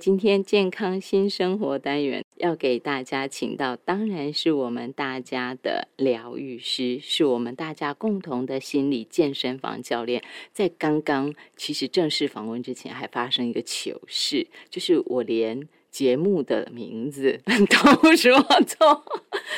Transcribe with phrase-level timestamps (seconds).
[0.00, 10.24] 今天健康新生活单元要给大家请到，当然是我们大家的疗愈师，是我们大家共同的心理健身房教练。
[10.52, 19.04] 在刚刚其实正式访问之前，还发生一个糗事，就是我连节目的名字 都说错，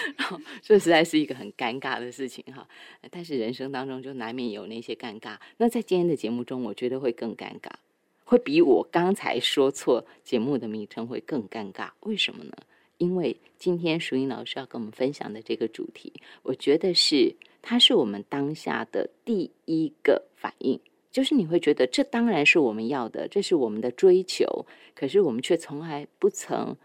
[0.60, 2.68] 这实在是一个很尴尬的事情哈。
[3.10, 7.70] 但是人生当中就难免有那些尴尬，那在今天的节目中，我觉得会更尴尬。
[8.26, 12.52] 会比我刚才说错节目的名称会更尴尬，为什么呢？
[12.98, 16.12] 因为今天淑英老师要跟我们分享的这个主题，
[16.42, 20.80] 我觉得是它是我们当下的第一个反应，
[21.12, 26.76] 就是你会觉得这当然是我们要的，这是我们的追求，可是我们却从来不曾，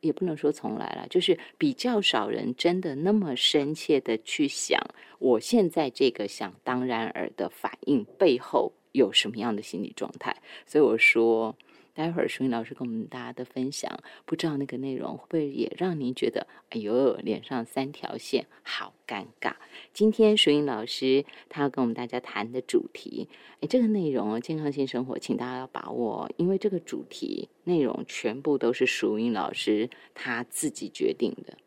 [0.00, 4.80] 也不能说从来了，就是比较少人真的那么深切的去想，
[5.18, 8.72] 我现在这个想当然尔的反应背后。
[8.94, 10.36] 有什么样的心理状态？
[10.66, 11.56] 所以我说，
[11.94, 13.90] 待会儿淑英老师跟我们大家的分享，
[14.24, 19.54] 不知道那个内容会不会也让您觉得，哎呦，脸上三条线，好尴尬。
[19.92, 23.28] 今天淑英老师他要跟我们大家谈的主题，
[23.60, 31.58] 哎，这个内容，健康性生活，请大家要把握，因为这个主题内容全部都是淑英老师他自己决定的。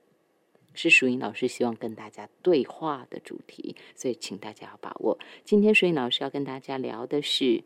[0.77, 5.17] 是淑英老师希望跟大家对话的主题，所以请大家要把握。
[5.43, 7.63] 今天淑英老师要跟大家聊的是：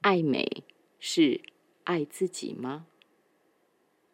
[0.00, 0.64] 爱美
[0.98, 1.42] 是
[1.84, 2.86] 爱自己吗？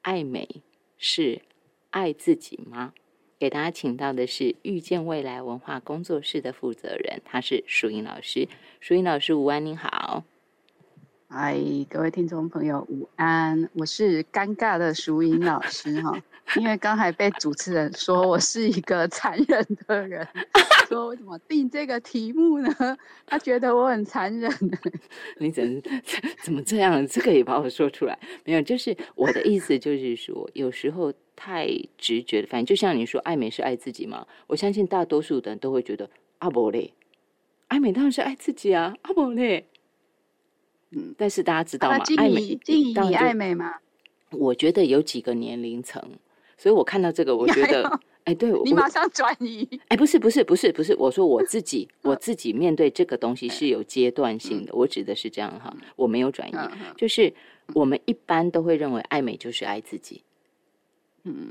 [0.03, 0.63] 爱美
[0.99, 1.43] 是
[1.91, 2.93] 爱自己吗？
[3.39, 8.49] 给大家请到的是遇见未来文化工作室的负责人，他是淑英老师。
[8.81, 10.25] 淑英老师，午安，您好。
[11.29, 11.57] 嗨，
[11.89, 13.71] 各位听众朋友，午安！
[13.75, 16.21] 我是尴尬的淑英老师哈，
[16.57, 20.27] 因为刚才被主持人说我是一个残忍的人，
[20.89, 22.69] 说为什么定这个题目呢？
[23.27, 24.51] 他觉得我很残忍。
[25.39, 25.83] 你怎
[26.43, 27.07] 怎么这样？
[27.07, 28.19] 这个也把我说出来？
[28.45, 34.27] 没有，就是我的意思，就是说有时候太直觉的，反正就像你说，爱美是爱自己嘛。
[34.47, 36.93] 我相信大多数的人都会觉得阿伯嘞，
[37.69, 39.67] 爱美当然是爱自己啊，阿伯嘞。
[40.91, 41.99] 嗯，但是大家知道吗？
[42.17, 43.77] 爱美，静怡爱美吗？
[44.33, 46.03] 我觉得有几个年龄层，
[46.61, 49.67] 所以我看到这个，我觉得，哎，对，你马上转移。
[49.89, 56.55] 哎，不是，不是，不是，不是，我说我自己， 我自己面对这个东西是有阶段性的，我指的是这样哈，我没有转移，
[56.99, 57.33] 就是
[57.73, 60.23] 我们一般都会认为爱美就是爱自己。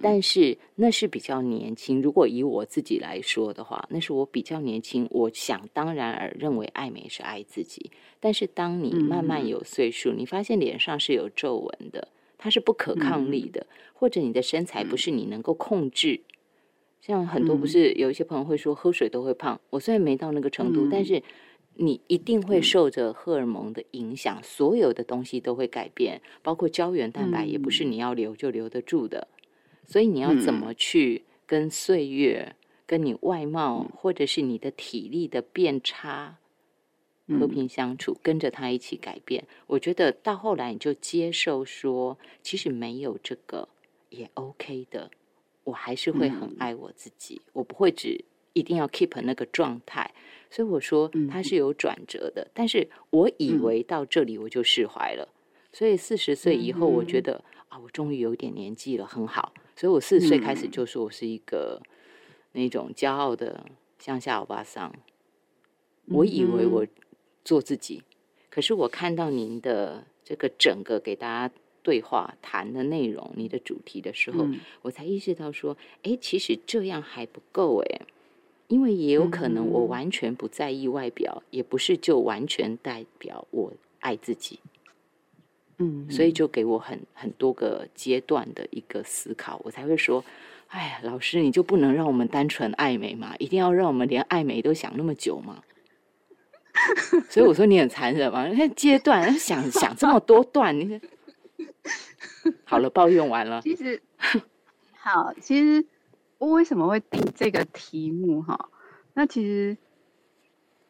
[0.01, 2.01] 但是那是比较年轻。
[2.01, 5.07] 如果以我自己来说的话，那是我比较年轻。
[5.11, 7.91] 我想当然而认为爱美是爱自己。
[8.19, 12.07] 但是当你慢慢有岁数，你发现脸上是有皱纹的，
[12.39, 16.21] 它是不可抗力的，或者你的身材不是你能够控制。
[16.99, 21.21] 像很多不是有一些朋友会说喝水都会胖，我虽然没到那个程度，但是
[21.75, 29.27] 你一定会受着荷尔蒙的影响，所有的东西都会改变，包括胶原蛋白也不是你要留就留得住的。
[29.85, 36.37] 所以你要怎么去跟岁月、跟你外貌或者是你的体力的变差
[37.37, 39.45] 和平相处，跟着他一起改变？
[39.67, 43.67] 我觉得到后来你就接受说，其实没有这个
[44.09, 45.11] 也 OK 的，
[45.65, 48.23] 我还是会很爱我自己，我不会只
[48.53, 50.11] 一定要 keep 那个状态。
[50.49, 55.29] 所以我说他是有转折的，但是我以为到这里我就释怀了。
[55.71, 59.53] 所以四十岁以后，我觉得啊，我终于有点年纪了，很好。
[59.75, 61.79] 所以我四十岁开始就说我是一个
[62.53, 63.63] 那种骄傲的
[63.99, 64.91] 乡下欧巴桑。
[66.07, 66.87] 我以为我
[67.43, 68.03] 做自己，
[68.49, 74.45] 可是我看到您的这个整个给大家对话谈的内容，你的主题的时候，
[74.81, 78.01] 我才意识到说，哎，其实这样还不够哎，
[78.67, 84.59] 因为也有可能我完全不在意外表，也不是就完全代表我爱自己。
[85.77, 90.23] 嗯，所以就给我很很多个阶段的一个思考，我才会说，
[90.67, 93.33] 哎呀，老师你就不能让我们单纯爱美嘛？
[93.39, 95.63] 一定要让我们连爱美都想那么久吗？
[97.29, 98.47] 所以我说你很残忍嘛？
[98.47, 100.99] 那阶段想 想这么多段，你
[102.65, 103.61] 好了，抱怨完了。
[103.61, 104.01] 其实
[104.93, 105.85] 好，其实
[106.37, 108.69] 我为什么会定这个题目哈？
[109.13, 109.77] 那其实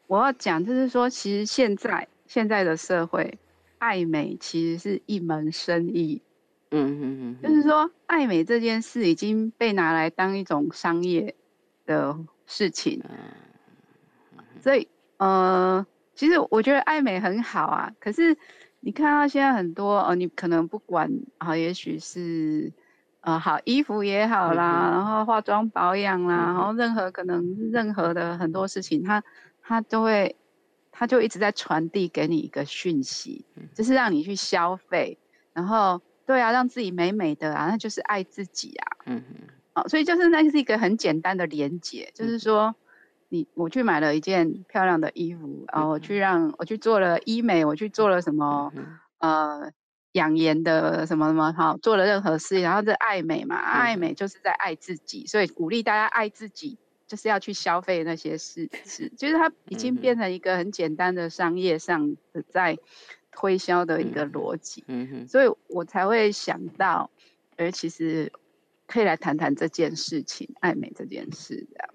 [0.07, 3.37] 我要讲就是说，其实现在现在的社会。
[3.79, 6.21] 爱美其实是一门生意，
[6.69, 11.33] 嗯嗯嗯，就是说爱美这件事已经被拿来当一种商业
[11.85, 13.01] 的事情，
[14.61, 14.89] 所以
[15.19, 15.85] 呃，
[16.15, 17.89] 其实我觉得爱美很好啊。
[17.99, 18.35] 可是
[18.81, 22.73] 你看到现在很多呃，你可能不管啊，也许是
[23.21, 29.23] 呃好衣服也好啦，然后化妆保养啦，然后任何可能任何的很多事情，它
[29.61, 30.35] 它都会。
[30.91, 35.17] 他就一直在传递给你一个讯息，就是让你去消费，
[35.53, 38.97] 然后对啊，让自己美美的啊，那就是爱自己啊。
[39.05, 42.75] 嗯嗯，哦，所以就是那是一个很简单的连接，就是说，
[43.29, 48.73] 你我去买了一件漂亮的衣服然后，我去让我去做了医美，我去做了什么
[49.19, 49.71] 呃
[50.11, 56.77] 养颜的什么什么，好做了任何事，然后这爱美嘛，爱美就是在爱自己，所以鼓励大家爱自己。
[57.07, 62.77] 就是要去消费那些事事，就是它已经变成一个很简单的商业上的在
[63.31, 67.09] 推销的一个逻辑，嗯哼，所以我才会想到，
[67.57, 68.31] 而，其实
[68.85, 71.89] 可以来谈谈这件事情，爱美这件事这样。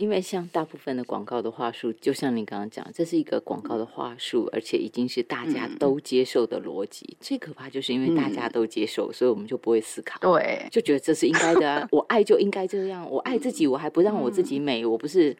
[0.00, 7.18] 因为像大部分的广告的话术，就像你刚刚讲，这是一个广告的话术，而且已经是大家都接受的逻辑。
[7.20, 11.86] 最可怕就是因为大家都接受，所以我们就不会思考，对，就觉得这是应该的啊。
[11.92, 15.36] 我爱就应该这样，我爱自己，我还不让我自己美，我不是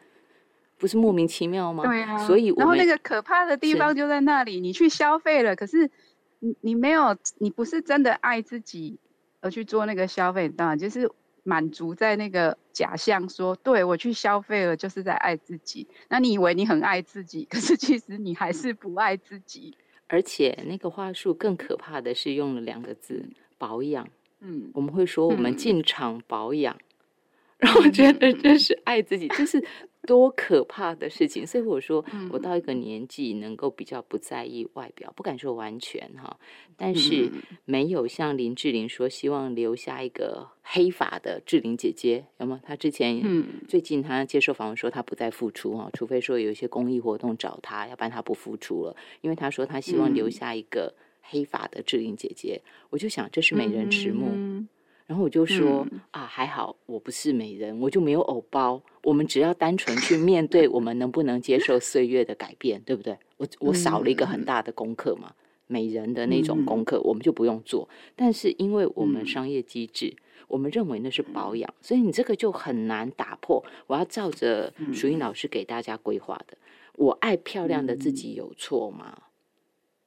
[0.77, 1.83] 不是莫名其妙吗？
[1.83, 2.19] 对啊。
[2.19, 5.89] 所以，然后那个可怕的地方就在那里，你去消费了，可是
[6.37, 8.99] 你你没有，你不是真的爱自己
[9.39, 11.09] 而去做那个消费，当然就是。
[11.43, 15.87] 满足在那个假象，说对我去消费了，就是在爱自己。
[16.09, 19.75] 那你以为你很爱自己，可是其实你还是不爱自己。
[20.07, 23.25] 而且那个话术更可怕的是用了两个字
[23.57, 24.07] “保养”。
[24.41, 26.77] 嗯，我们会说我们进场保养，
[27.57, 29.63] 然后觉得 这是爱自己，就是。
[30.07, 31.45] 多可怕的事情！
[31.45, 36.39] 所以我说，我到一个年纪能够比较不在意外表，不敢说完全哈，
[36.75, 37.31] 但是
[37.65, 42.59] 没有像林志玲说希望留下一个黑发的志玲姐姐，有吗？
[42.63, 43.21] 她之前
[43.67, 52.61] 最近她接受访问说她不再付出哈，除非说有一些公益活动找她，要不然她不付出了，因为她说她希望留下一个黑发的志玲姐姐。
[52.89, 54.65] 我就想这是美人迟暮。
[55.11, 58.81] 然后我就说啊，还好我不是美人，我就没有偶包。
[59.03, 63.17] 我们只要单纯去面对，我们能不能接受岁月的改变，对不对？
[63.35, 65.33] 我我少了一个很大的功课嘛，
[65.67, 67.89] 美人的那种功课，我们就不用做。
[68.15, 70.15] 但是因为我们商业机制，
[70.47, 73.61] 我们认为那是保养，所以你这个就很难打破。
[73.87, 76.57] 我要照着淑英老师给大家规划的，
[76.95, 79.23] 我爱漂亮的自己有错吗？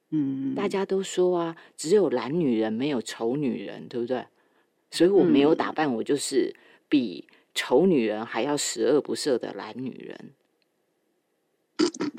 [0.09, 4.25] 嗯，大家都说啊，只有懒女人，没有丑女人，对不对？
[4.91, 6.55] 所以我没有打扮，我就是
[6.87, 10.31] 比丑女人还要十恶不赦的懒女人。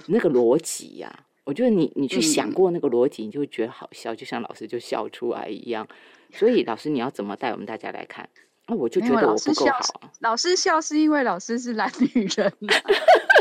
[0.06, 5.88] 那个逻辑呀，我觉得你你去想过那个逻辑，你就会觉得好笑，就像老师就笑出来一样。
[6.32, 8.28] 所以老师，你要怎么带我们大家来看？
[8.68, 10.10] 那我就觉得我不够好。
[10.20, 12.52] 老师笑是因为老师是懒女人。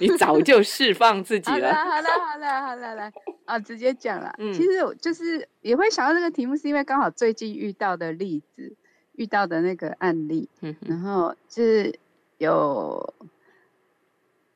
[0.00, 1.74] 你早就释放自己了。
[1.74, 3.12] 好了，好了，好了，来
[3.44, 4.34] 啊，直接讲了。
[4.38, 8.76] 其实我就是也会想到这个题目，是因为刚好最近遇到的例子，
[9.12, 10.48] 遇到的那个案例。
[10.60, 11.98] 嗯，然后就是
[12.38, 13.14] 有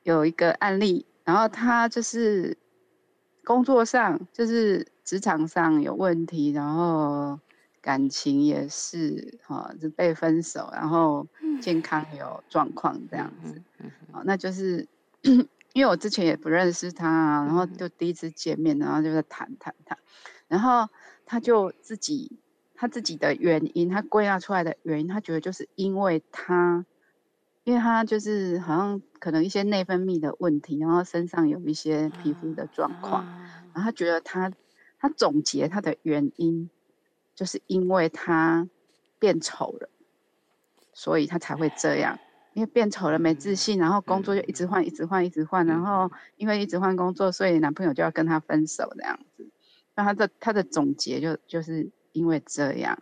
[0.03, 2.57] 有一个案例，然后他就是
[3.43, 7.39] 工作上，就是职场上有问题，然后
[7.81, 11.27] 感情也是哈，就被分手，然后
[11.61, 13.61] 健康有状况这样子。
[14.11, 14.87] 哦，那就是。
[15.73, 19.97] 因为我之前也不认识他，然后就第一次见面，然后就在谈谈谈，
[20.47, 20.87] 然后
[21.25, 22.39] 他就自己
[22.73, 26.85] 他自己的原因，他归纳出来的原因，他觉得就是因为他，
[27.63, 33.27] 因为他就是好像可能一些内分泌的问题，然后身上有一些皮肤的状况，
[33.73, 34.53] 然后他觉得他
[34.97, 36.69] 他总结他的原因，
[37.35, 38.69] 就是因为他
[39.19, 39.89] 变丑了，
[40.93, 42.19] 所以他才会这样。
[42.55, 49.45] 因为变丑了，没自信，然后工作就一直换，一直换，一直换，然后因为一直换工作，所以男朋友就要跟他分手这样子。
[49.93, 52.97] 那他的他的总结就就是因为这样。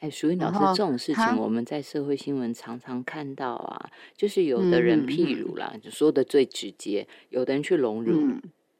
[0.00, 8.32] 哎，淑英老师，这种事情我们在社会新闻常常看到啊，就是有的人譬如啦，就说的最直接，有的人去隆乳，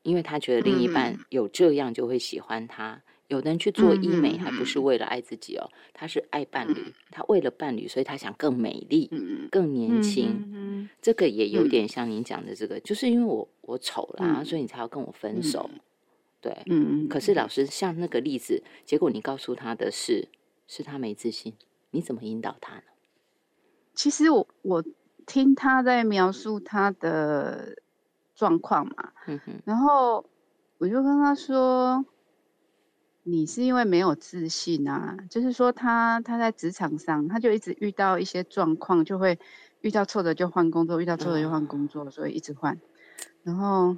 [0.03, 3.03] 因为他觉得另一半有这样就会喜欢他。
[3.29, 9.11] 有的人去做医美，还不是为了爱自己哦，他是爱伴侣，他为了伴侣，所以他想更美丽、
[9.51, 10.89] 更年轻。
[11.03, 15.69] 这个也有点像您讲的这个，就是因为我我丑啦，所以你才要跟我分手。
[16.41, 20.29] 对，嗯可是老师像那个例子，结果你告诉他的是，
[20.69, 21.55] 是他没自信，
[21.91, 22.83] 你怎么引导他呢？
[23.95, 24.85] 其实我我
[25.27, 27.77] 听他在描述他的
[28.37, 29.13] 状况嘛，
[29.65, 30.25] 然后
[30.79, 32.05] 我就跟他说。
[33.29, 39.37] 你是因为没有自信啊，就是说他他在职场上，他就一直遇到一些状况，就会
[39.81, 42.79] 遇到挫折就换工作，遇到挫折就换工作，所以一直换。
[43.43, 43.97] 然后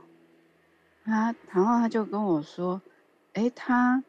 [1.04, 2.80] 他，然后他就跟我说，
[3.34, 4.02] 哎，他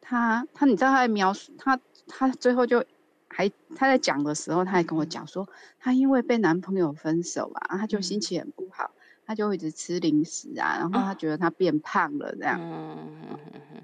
[0.00, 2.82] 他他，你知道他在描述他他最后就
[3.28, 5.46] 还他在讲的时候，他还跟我讲说，
[5.80, 8.90] 他因为被男朋友分手啊，他就心情很不好，
[9.26, 12.58] 他就一直吃零食啊，然后他觉得他变胖了这样。
[12.60, 13.38] 嗯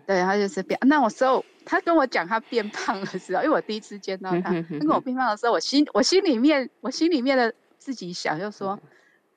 [0.07, 0.79] 对，他就是变。
[0.87, 8.79] 那我时候他跟我讲他变胖的时候，因为我第一次见到他，他跟我变胖的时候，我心我心里面我心里面的自己想就说，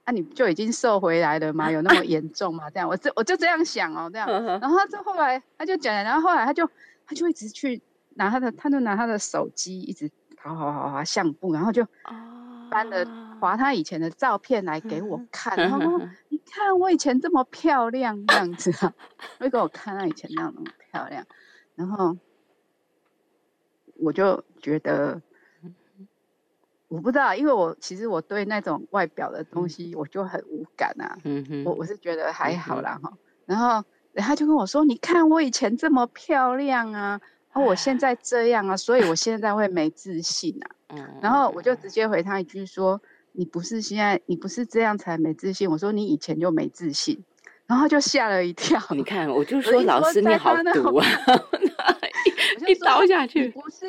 [0.05, 1.69] 啊，你就已经瘦回来了吗？
[1.69, 2.69] 有那么严重吗？
[2.69, 4.29] 这样，我就我就这样想哦，这样。
[4.61, 6.65] 然后他后来他就讲，然后后来他就
[7.05, 7.81] 他就一直去
[8.13, 11.85] 拿他的，他就拿他的手机一直好好好好相簿，然后就
[12.71, 13.05] 搬了
[13.39, 15.99] 划他以前的照片来给我看，然后
[16.29, 18.93] 你看我以前这么漂亮这样子啊，
[19.37, 21.25] 会给我看他以前那样那么漂亮，
[21.75, 22.17] 然后
[23.97, 25.21] 我就觉得
[26.87, 31.17] 我不知道，因为我其实我对那种外表的东西我就很无感啊，
[31.65, 33.11] 我我是觉得还好啦哈，
[33.45, 33.83] 然后
[34.15, 37.19] 他就跟我说，你看我以前这么漂亮啊。
[37.53, 40.71] 哦，我现在这样啊，所以我现在会没自信啊。
[40.91, 43.01] 嗯，然后我就直接回他一句说
[43.33, 47.23] ：“你不是现在，你不是这样才没自信。”我说：“你以前就没自信。”
[47.67, 48.79] 然后就吓了一跳。
[48.91, 51.07] 你看，我就说老师你好毒啊！
[52.67, 53.49] 一刀下去。
[53.49, 53.85] 不是，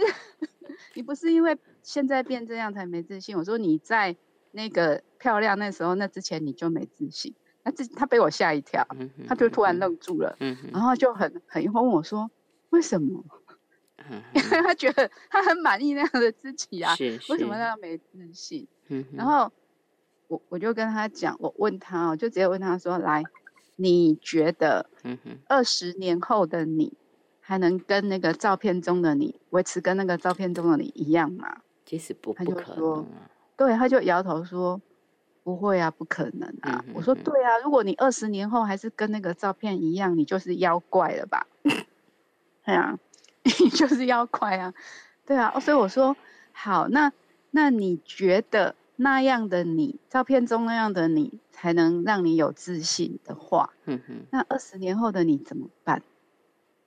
[0.94, 3.36] 你不是因为现在变这样才没自信。
[3.36, 4.14] 我说你在
[4.52, 7.34] 那个漂亮那时候那之前你就没自信。
[7.64, 8.86] 那这他被我吓一跳，
[9.26, 10.36] 他就突然愣住了，
[10.72, 12.30] 然后就很很问我说
[12.70, 13.24] ：“为什么？”
[14.34, 16.94] 因 为他觉得他很满意那样的自己啊，
[17.28, 18.66] 为什么那样没自信？
[19.12, 19.50] 然后
[20.28, 23.22] 我我就跟他讲，我问他我，就直接问他说：“来，
[23.76, 24.86] 你觉得
[25.48, 26.92] 二十年后的你
[27.40, 33.06] 还能跟那个照片中的你维持跟那个照片中的你一样吗？”其实不不可能。
[33.56, 34.80] 对，他就摇头说
[35.44, 41.46] ：“不会啊，不可能啊。”我说：“对啊，如果你二十年后还是跟那个照片一样，你就是妖怪了吧？”
[42.64, 42.98] 对啊。
[43.44, 44.72] 你 就是要快啊，
[45.26, 46.16] 对啊，所以我说
[46.52, 47.12] 好，那
[47.50, 56.02] 那你觉得那样的你，照片中那样的你，才能让你有自信的话，嗯哼，那二十年后的你怎么办？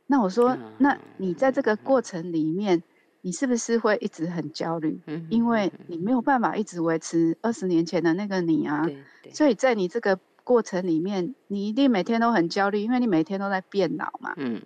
[0.08, 2.84] 那我说，那你在这个过程里面，
[3.22, 5.00] 你是不是会一直很焦虑？
[5.08, 8.86] 嗯，因为你没有办法一直维持二十年前的那个你啊，
[9.34, 14.62] 所以在你这个过程里面，你一定每天都很焦虑，因为你每天都在变老嘛，嗯。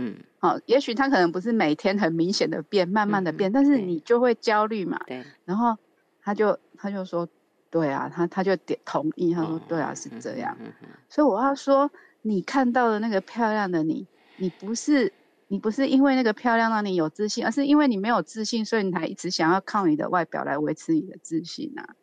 [0.00, 5.00] 嗯，好，也许他可能不是每天很明显的变，慢慢的变，但是你就会焦虑嘛。
[5.06, 5.24] 对。
[5.44, 5.76] 然后
[6.22, 7.28] 他就他就说，
[7.70, 10.56] 对啊，他他就点同意，他说对啊，是这样。
[10.60, 10.72] 嗯
[11.08, 11.90] 所以我要说，
[12.22, 15.12] 你看到的那个漂亮的你，你不是
[15.48, 21.96] 你不是因为那个漂亮让你有自信，而是因为你没有自信，所以你才一直想要靠你的外表来维持你的自信啊。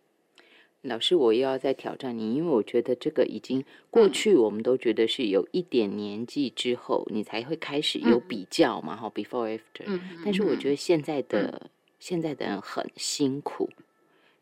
[0.86, 9.84] 老师，我又要再挑战你，因为我觉得这个已经过去，我们都觉得是有一点年纪之后，你才会开始有比较嘛，哈，before after。
[9.86, 10.00] 嗯。
[10.24, 13.70] 但是我觉得现在的现在的人很辛苦，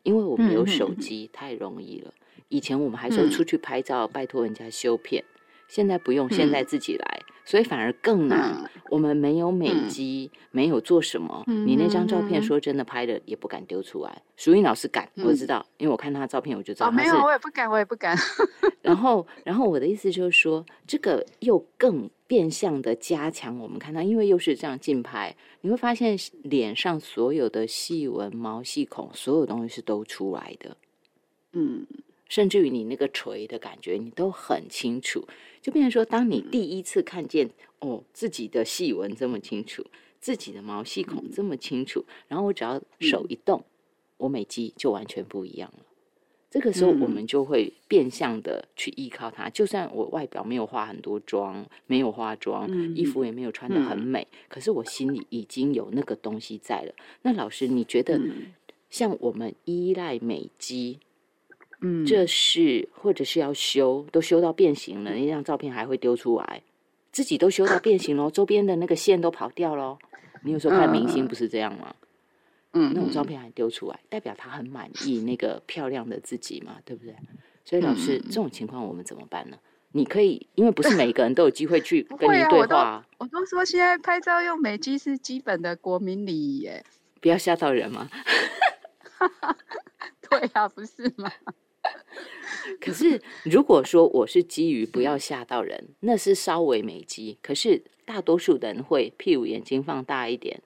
[0.02, 2.12] 因为我们有手机，太容易了。
[2.48, 5.24] 以前我们还说出去拍照，拜托人家修片，
[5.66, 7.22] 现在不用，现在自己来。
[7.44, 8.70] 所以反而更难。
[8.90, 11.42] 我们没有美肌，没有做什么。
[11.46, 14.22] 你那张照片，说真的，拍的也不敢丢出来。
[14.36, 16.88] 淑英老师敢，我知道，因为我看他的照片，我就知道。
[16.88, 18.16] 哦，没有，我也不敢，我也不敢。
[18.82, 30.76] 然后，然后我的意思就是说，这个又更变相的加强我们看到，因为又是这样近拍，你会发现脸上所有的细纹、毛细孔，所有东西是都出来的。
[31.52, 31.86] 嗯。
[32.26, 35.24] 甚至于你那个垂的感觉，你都很清楚，
[35.64, 39.82] 就变成说，当你第一次看见哦自己的细纹这么清楚，
[40.20, 43.64] 自己的毛细孔这么清楚，然后我只要手一动，
[44.18, 45.86] 我美肌就完全不一样了。
[46.50, 49.48] 这个时候，我们就会变相的去依靠它。
[49.48, 56.94] 就算我外表没有化很多妆，没有化妆，衣服也没有穿的很美，可是我心里已经有那个东西在了。
[57.22, 58.20] 那老师，你觉得
[58.90, 60.98] 像我们依赖美肌？
[61.86, 66.62] 嗯，这是或者是要修，都修到变形了，那张照片还会丢出来，
[67.12, 69.98] 自己都修到变形了，周边的那个线都跑掉了。
[70.42, 71.94] 你有时候看明星不是这样吗？
[72.72, 77.14] 嗯，那种照片还丢出来，代表他很满意那个漂亮的自己嘛，对不对？
[77.66, 79.58] 所以老师，这种情况我们怎么办呢？
[79.92, 83.06] 你可以，因为不是每个人都有机会去 跟你对话。
[83.18, 86.84] 我都说现在拍照用美肌是基本的国民礼仪，耶，
[87.20, 88.08] 不要吓到人嘛。
[90.28, 91.30] 对啊，不是吗？
[92.80, 97.38] 可是，如果说我是基于不要吓到人，那是稍微美肌。
[97.42, 100.60] 可是大多数人会，譬如眼睛放大一点，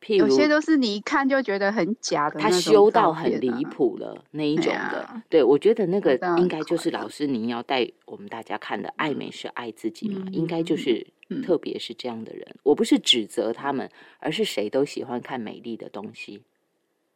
[0.00, 5.22] 譬如有些都是你一看就觉得很假的，他修到很离谱了那一种的。
[5.28, 11.06] 对，我觉得那个应该就是老师您要带我们大家看的，爱美是爱自己嘛，应该就是
[11.44, 12.46] 特别是这样的人。
[12.62, 16.42] 我不是指责他们，而是谁都喜欢看美丽的东西，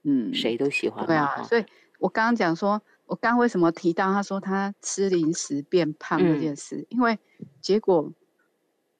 [0.05, 1.07] 嗯，谁都喜欢。
[1.07, 1.64] 对啊，所以
[1.99, 2.83] 我刚刚讲说。
[3.06, 6.86] 我刚为什么提到他说他吃零食变胖这件事？
[6.90, 7.18] 因为
[7.60, 8.12] 结果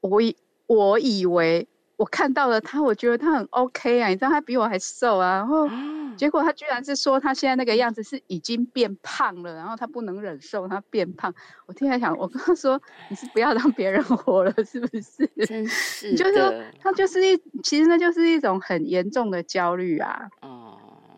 [0.01, 0.37] 我以
[0.67, 5.69] 我以为我看到了他，我觉得他很 OK 啊，你知道他比我还瘦啊，然后
[6.17, 11.35] 结果他居然是说他现在那个样子是已经变胖了，然后他不能忍受他变胖。
[11.67, 15.27] 我听他讲，我跟他说你是不要让别人活了，是不是？
[15.47, 20.29] 真是，就是说他就是一，其实那就是一种很严重的焦虑啊。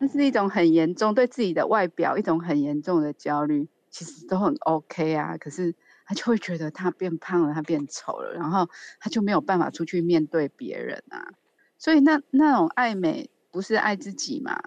[0.01, 5.37] 那是一种很严重对自己的外表一种很严重的焦虑，其实都很 OK 啊。
[5.39, 5.75] 可是
[6.07, 8.69] 他就会觉得他变胖了，他变丑了，然后
[9.01, 11.33] 他就没有办法出去面对别人啊。
[11.79, 14.63] 所以那那种爱美不是爱自己嘛？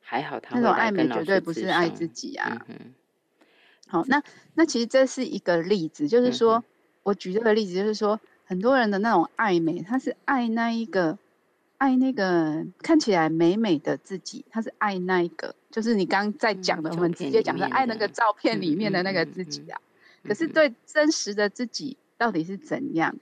[0.00, 2.66] 还好他那种爱美绝对不是爱自己啊。
[3.86, 4.22] 好，那
[4.54, 6.64] 那其实这是一个例子，就是说
[7.04, 11.18] 我举这个例子，就是说很多人的那种爱美，他是爱那一个。
[11.78, 19.80] 爱那个看起来美美的自己，他是爱那一个，就是你刚刚在讲的，我们直接讲的爱那个照片里面的那个自己啊。
[20.24, 23.14] 可是对真实的自己到底是怎样，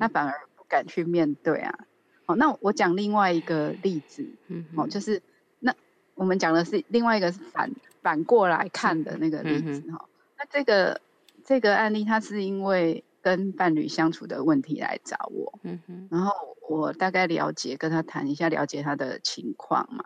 [0.00, 1.78] 他反而不敢去面对啊。
[2.24, 4.26] 好，那我讲另外一个例子，
[4.74, 5.22] 哦，就是
[5.60, 5.74] 那
[6.14, 7.70] 我们讲的是另外一个是反
[8.02, 10.08] 反过来看的那个例子哈。
[10.38, 11.00] 那这个
[11.44, 13.04] 这个案例，它是因为。
[13.28, 16.32] 跟伴侣相处的问题来找我，嗯哼，然后
[16.66, 20.02] 我大概了解，跟他谈一下，了解他的情况嘛，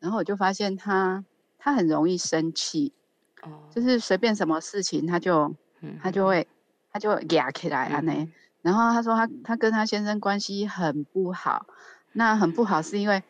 [0.00, 1.22] 然后我就发现他
[1.58, 2.94] 他很容易生气，
[3.42, 5.54] 哦，就是随便什么事情他就
[6.02, 6.48] 他就会
[6.90, 8.12] 他就压起来啊呢，
[8.62, 11.66] 然后他说他他跟他先生关系很不好，
[12.12, 13.22] 那很不好是因为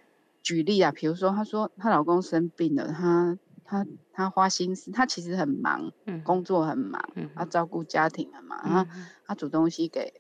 [0.45, 3.37] 举例啊，比如说他说她老公生病了，他。
[3.65, 5.91] 他他花心思，他其实很忙，
[6.23, 7.03] 工作很忙，
[7.35, 8.87] 他照顾家庭很忙，
[9.27, 10.13] 他煮东西给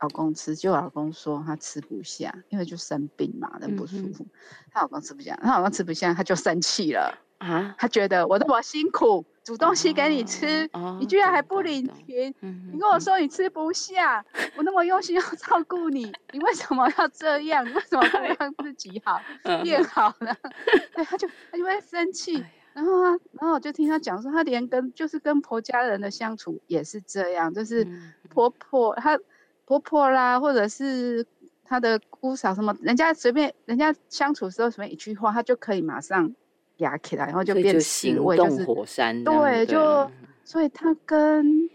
[0.00, 4.26] 老公吃，就老公说他吃不下，因为就生病嘛，人不舒服，
[4.72, 12.34] 他老公吃不下，他老公吃不下，他就生气了啊，他觉得我那么辛苦煮东西给你吃，你居然还不领情，
[12.72, 14.24] 你跟我说你吃不下，
[14.56, 17.64] 我那么用心要照顾你，你为什么要这样？
[17.64, 19.20] 你为什么不让自己好？
[19.62, 20.34] 变好呢？
[20.94, 22.44] 对，他就他就会生气。
[22.74, 27.86] 然后啊，然后我就听他讲说，他连跟就是跟婆家人的相处也是这样，就是
[28.30, 29.18] 婆婆她
[29.66, 31.26] 婆婆啦，或者是
[31.64, 36.34] 她的姑嫂什么，人家随便人家相处时候随便一句话，他就可以马上
[36.78, 39.22] 压起来，然后就变行为就是火山。
[39.22, 40.10] 对，就
[40.44, 41.68] 所以他跟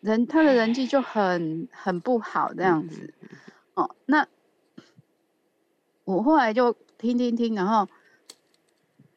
[0.00, 3.14] 人他的人际就很很不好这样子。
[3.74, 4.26] 哦，那
[6.04, 7.88] 我后来就听听听，然后。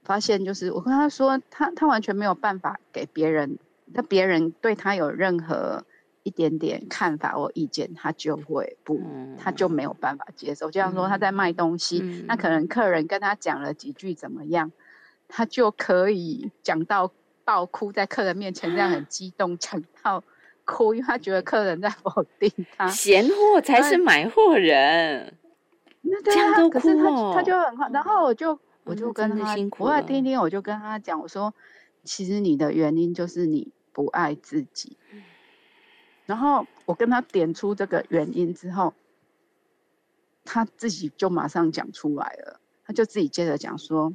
[0.08, 5.84] 发现就是我跟他说，他他完全没有办法给别人，那别人对他有任何
[6.24, 9.02] 一点点看法或意见，他就会不，
[9.38, 10.72] 他就没有办法接受。
[10.72, 14.72] 就像说他在卖东西，那可能客人跟他讲了几句怎么样，
[15.28, 17.12] 他就可以讲到
[17.44, 20.24] 爆哭，在客人面前这样很激动，讲到
[20.64, 22.88] 哭，因为他觉得客人在否定他。
[22.96, 25.34] 闲货才是买货人，
[26.00, 28.58] 那这样都哭可是他他就很，然后我就。
[28.88, 31.54] 我就跟他，我来听听，我就跟他讲，我说，
[32.04, 34.98] 其实你的原因就是你不爱自己。
[36.26, 38.94] 然后我跟他点出这个原因之后，
[40.44, 44.14] 他自己就马上讲出来了，他就自己接着讲说，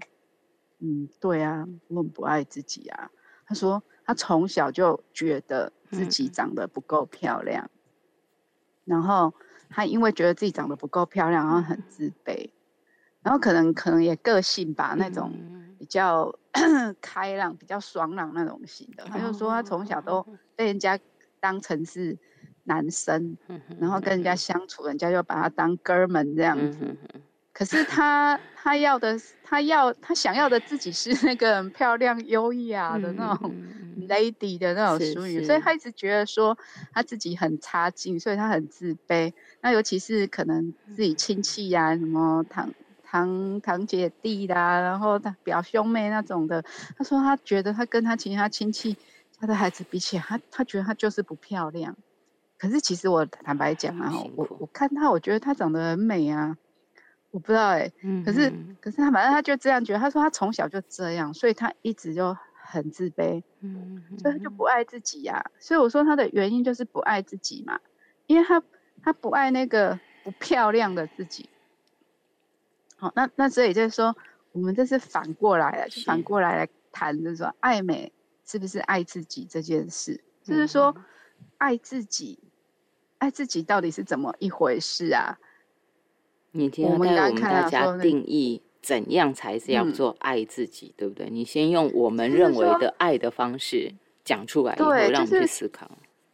[0.78, 3.10] 嗯，对啊，我很不爱自己啊。
[3.46, 7.70] 他说他从小就觉得自己长得不够漂亮，
[8.84, 9.34] 然后
[9.68, 12.50] 他因为觉得自己长得不够漂亮，然后很自卑。
[13.22, 15.32] 然后可能可能也个性吧，那种
[15.78, 16.34] 比较
[17.00, 19.04] 开朗、比较爽朗那种型的。
[19.04, 20.98] 他就说他从小都被人家
[21.40, 22.18] 当成是
[22.64, 23.36] 男生，
[23.78, 26.96] 然后跟人家相处，人家就把他当哥们这样子。
[27.52, 33.54] 可是他他要的，他要他想要的自己是那个漂亮、优雅的那种
[34.08, 36.56] lady 的那种淑女，所以他一直觉得说
[36.94, 39.32] 他自己很差劲，所以他很自卑。
[39.60, 42.72] 那尤其是可能自己亲戚呀，什么堂。
[43.12, 46.64] 堂堂姐弟啦，然后他表兄妹那种的，
[46.96, 48.96] 他说他觉得他跟他其他亲戚
[49.38, 51.94] 他的孩子比起来，他他觉得他就是不漂亮。
[52.56, 56.56] 可是其实我坦白讲啊，我我看他，我觉得他长得很美啊。
[57.32, 57.92] 我不知道哎，
[58.24, 59.98] 可是可是他反正他就这样觉得。
[59.98, 65.44] 他说他从小就这样，所以他一直就很自卑，嗯，所以他就不爱自己呀。
[65.58, 67.78] 所以我说他的原因就是不爱自己嘛，
[68.26, 68.62] 因为他
[69.02, 71.50] 他不爱那个不漂亮的自己。
[73.02, 74.16] 好，那那所以就是说，
[74.52, 78.12] 我们这是反过来了，就反过来来谈，就是说，爱美
[78.46, 80.20] 是不是爱自己这件事？
[80.44, 80.94] 就是说，
[81.58, 82.38] 爱自己，
[83.18, 85.36] 爱自己到底是怎么一回事啊？
[86.52, 91.28] 你听，我们刚刚大家定义怎样才是要做爱自己，对不对？
[91.28, 95.90] 你先用我们认为的爱的方式讲出来，以后让我们去思考。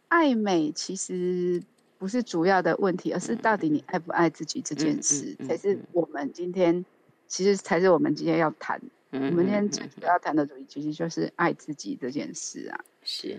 [0.09, 1.63] 爱美其实
[1.99, 6.83] 不是主要的问题，而是到底你爱不爱自己这件事，才是我们今天
[7.27, 8.81] 其实才是我们今天要谈。
[9.11, 12.79] 我们今天最主要谈的主题，其实就是爱自己这件事啊。
[13.03, 13.37] 是。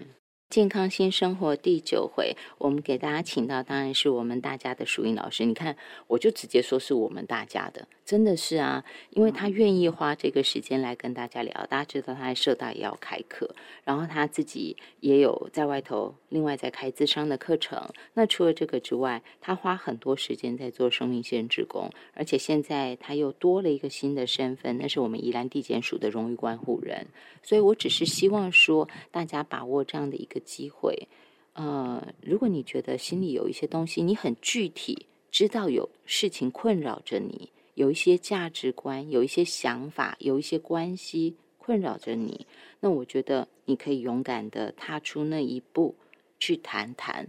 [0.50, 5.44] 健康新生活第九回，我们给大家请到，当然是我们大家的淑英老师。
[5.44, 5.76] 你看，
[6.08, 11.54] 我就直接说是我们大家的，真的是啊，因为他愿意花这个时间来跟大家聊。
[11.70, 13.48] 大家知道他在社大也要开课，
[13.84, 17.88] 然后他自己也有在外头另外在开智商的课程。
[18.14, 27.06] 那除了这个之外，他花很多时间在做生命线职工，而且现在他又多了一个新的身份，那是我们宜兰地检署的荣誉关护人。
[27.44, 30.39] 所以我只是希望说，大家把握这样的一个。
[30.40, 31.08] 机会，
[31.52, 42.46] 呃，如果你觉得心里有一些东西，你很具体知道有事情困扰着你，有一些价值观，有一些想法，有一些关系困扰着你，
[42.80, 45.94] 那我觉得你可以勇敢的踏出那一步
[46.38, 47.28] 去谈谈，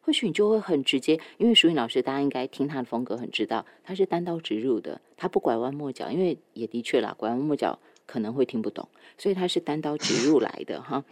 [0.00, 1.18] 或许你就会很直接。
[1.38, 11.04] 因为淑颖老师，大家应该听他的风格很知道，他是单刀直入的，他不拐弯抹角，因为也的确啦，拐弯抹角可能会听不懂，所以他是单刀直入来的哈。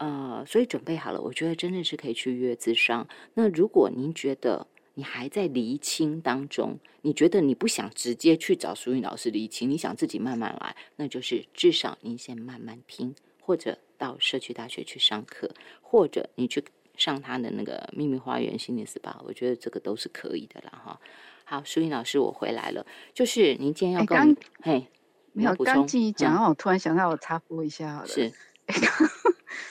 [0.00, 3.06] 呃，所以准备好了，我觉得真的是可以去约咨商。
[3.34, 15.50] 那如果您觉得你还在厘清当中，你觉得你不想直接去找淑云老师厘清，你想自己慢慢来，那就是至少您先慢慢听，或者到社区大学去上课，
[15.82, 16.64] 或者你去
[16.96, 20.80] 上他的那个秘密花园心理 SPA，我觉得这个都是可以的啦。
[20.82, 20.98] 哈。
[21.44, 24.86] 好，淑云老师，我回来了，就是您今天要跟嘿，
[25.34, 28.08] 没有刚进一讲，我突然想到，我插播一下好了。
[28.08, 28.32] 是。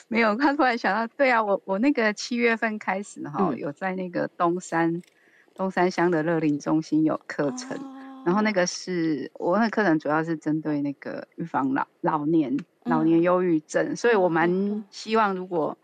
[0.08, 5.00] 没有，他突然想到，对啊，我我那个七月份开始哈，有在那个东山
[5.54, 7.78] 东山乡的乐龄中心有课程，
[8.26, 15.76] 然后那个是我那课程主要是针对那个预防老老年老年忧郁症，所以我蛮希望如果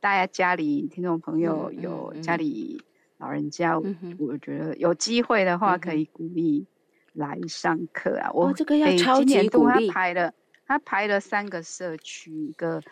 [0.00, 2.82] 大家家里听众朋友有家里
[3.18, 3.78] 老人家，
[4.18, 6.66] 我觉得有机会的话可以鼓励
[7.12, 8.30] 来上课啊。
[8.32, 9.86] 我这个要超级鼓励。
[9.86, 10.32] 他排了
[10.66, 12.82] 他排了三个社区一个。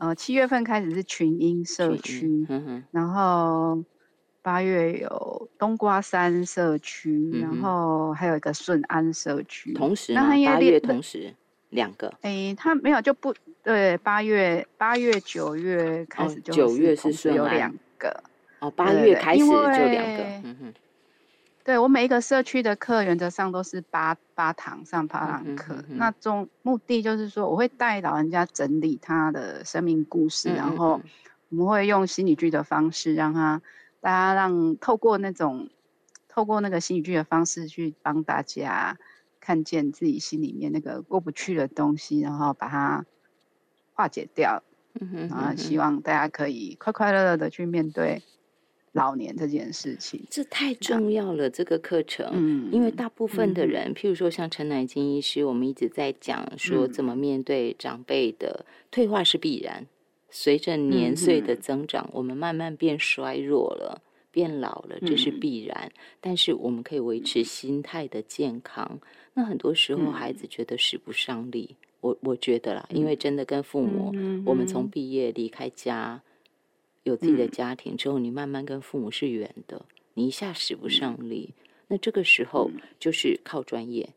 [0.00, 2.46] 呃，七月份开始是群英社区，
[2.90, 3.84] 然后
[4.40, 9.74] 八月有冬瓜山社区，然后还有一个顺安社区。
[9.74, 11.34] 同时，八月同时
[11.68, 12.10] 两个。
[12.22, 18.22] 哎，他没有就不对，八月八月九月开始就九月是顺有两个。
[18.60, 20.24] 哦，八月开始就两个。
[20.44, 20.74] 嗯哼。
[21.62, 25.76] 对我每一个社区的课，原则上都是八八堂上八堂课。
[25.88, 31.00] 那中目的就是说，我会带老人家整理他的生命故事，然后
[31.50, 33.60] 我们会用心理剧的方式，让他
[34.00, 35.68] 大家让透过那种
[36.28, 38.96] 透过那个心理剧的方式去帮大家
[39.38, 43.04] 看见自己心里面那个过不去的东西，然后把它
[43.94, 44.62] 化解掉。
[45.28, 48.24] 然后希望大家可以快快乐乐的去面对。
[48.92, 51.48] 老年这件事情，这太重要了。
[51.48, 59.86] 这个课程，嗯，因为大部分的人，譬如说像陈乃金医师，我们一直在讲说怎么面对长辈的退化是必然。
[60.28, 65.92] 随着年岁的增长，我们慢慢变衰弱了，变老了，这是必然。
[66.20, 69.00] 但是我们可以维持心态的健康。
[69.34, 71.76] 那很多时候，孩子觉得使不上力。
[72.00, 74.12] 我我觉得啦，因为真的跟父母，
[74.44, 76.20] 我们从毕业离开家。
[77.10, 81.52] 有自己的家庭之后，你慢慢跟父母是远的，你一下使不上力。
[81.88, 84.10] 那这个时候就是靠专业，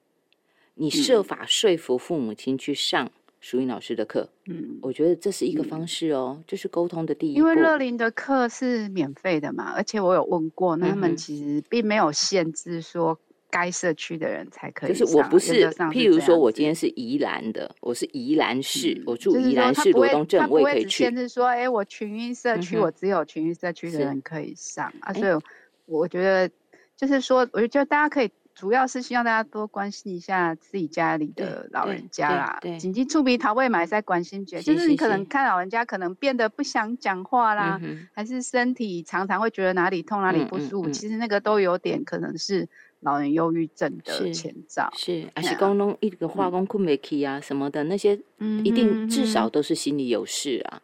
[0.75, 4.29] 你设法说服父母亲去上淑英老师的课。
[4.45, 7.39] 嗯，我觉得这是一个方式哦，就是沟通的第一步。
[7.39, 13.19] 因为乐林的课是免费的嘛，而且我有问过，那他们其实并没有限制说。
[13.53, 14.89] 该社区的人才可以。
[14.95, 21.03] 就是我不是，譬如说，我今天是宜兰的，我是宜兰市，我住宜兰市罗东镇，我也可以去。
[21.03, 25.13] 限制说，哎，我群英社区，我只有群英社区的人可以上啊。
[25.13, 25.41] 所以
[25.85, 26.49] 我觉得，
[26.97, 32.59] 就是说，我觉得大家可以，主要是希望大家多关心一下自己家里的老人家啦。
[32.79, 37.79] 紧急触鼻桃未买在关心觉，就是你可能看老人家可能变得不想讲话啦，
[38.13, 42.67] 还是身体常常会觉得哪里痛哪里不舒服，其实那个都有点可能是。
[43.03, 48.19] 老人忧郁症的前兆是，而且刚弄一个化工困没起啊什么的那些，
[48.63, 50.81] 一定至少都是心里有事啊，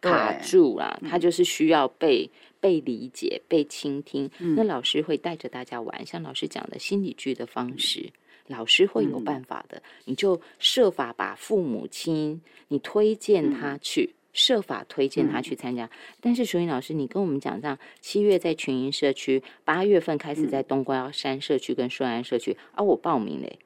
[0.00, 4.30] 卡住了，他就是需要被被理解、被倾听。
[4.38, 8.10] 那老师会带着大家玩，像老师讲的心理剧的方式，
[8.46, 9.82] 老师会有办法的。
[10.04, 14.14] 你就设法把父母亲，你推荐他去。
[14.32, 15.90] 设法推荐他去参加，
[16.20, 23.58] 但是淑英老师，你跟我们讲，这样七月在群英社区，八月份开始在东瓜山社区跟顺安社区，啊，我报名嘞，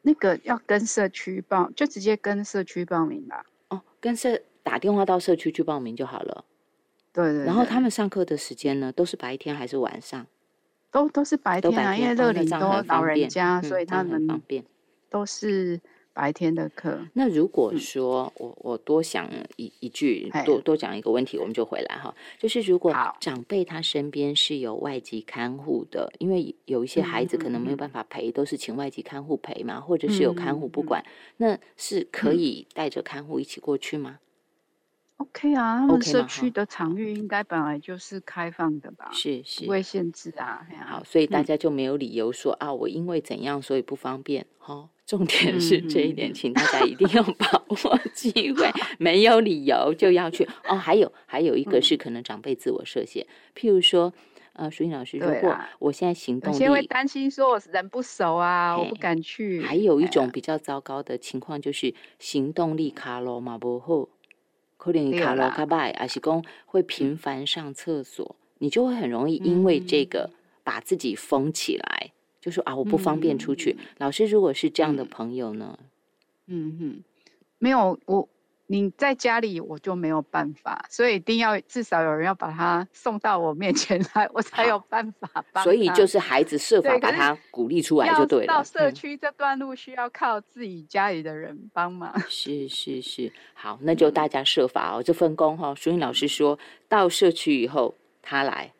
[0.00, 3.44] 那个要跟社区报，就直接跟社区报名吧。
[3.68, 6.44] 哦，跟社打电话到社区去报名就好了。
[7.12, 7.44] 对对。
[7.44, 10.26] 然后他们上课的时间呢，都是白天还是晚上？
[10.90, 14.64] 都都是白天啊，因为乐龄都老人家，所以他们方便，
[15.10, 15.78] 都是。
[16.16, 22.14] 白天的课，那如果说我我多想一一句，多多讲一个问题，我们就回来哈。
[22.38, 31.04] 就是如果长辈他身边是有外籍看护的，因为有一些孩子可能没有办法陪，都是请外籍看护陪嘛，或者是有看护不管，
[31.36, 34.18] 那是可以带着看护一起过去吗
[35.18, 39.10] ？OK 啊，他们社区的场域应该本来就是开放的吧？
[39.12, 40.66] 是是，不会限制啊。
[40.86, 44.46] 好，所以大家就没有理由说啊，我因为怎样所以不方便。
[44.58, 50.44] 哈，重点是这一点，请大家一定要 把握机会， 没有理由就要去。
[50.68, 53.24] 哦，还有还有一个是可能长辈自我设限，
[53.54, 54.12] 譬如说，
[54.54, 59.62] 呃，淑英老师，如果我现在行动力，会担心说我人不熟啊，我不敢去。
[59.62, 64.08] 还有一种比较糟糕的情况就是行动力卡罗马不好。
[64.92, 70.30] 可能卡罗卡拜，而是讲会频繁上厕所，你就会很容易因为这个
[70.62, 73.76] 把自己封起来，就说啊，我不方便出去。
[73.98, 75.78] 老师如果是这样的朋友呢？
[76.46, 77.04] 嗯哼，
[77.58, 78.28] 没有我。
[78.68, 85.62] 你在家里我就没有办法，所以一定要至少有人要把他送到我面前来，我才有办法帮。
[85.62, 88.46] 所以就是孩子设法把他鼓励出来就对了。
[88.46, 92.12] 到社区这段路需要靠自己家里的人帮忙。
[92.28, 95.74] 是是是，好，那就大家设法哦，这分工哈。
[95.74, 98.72] 淑英老师说到社区以后，他来。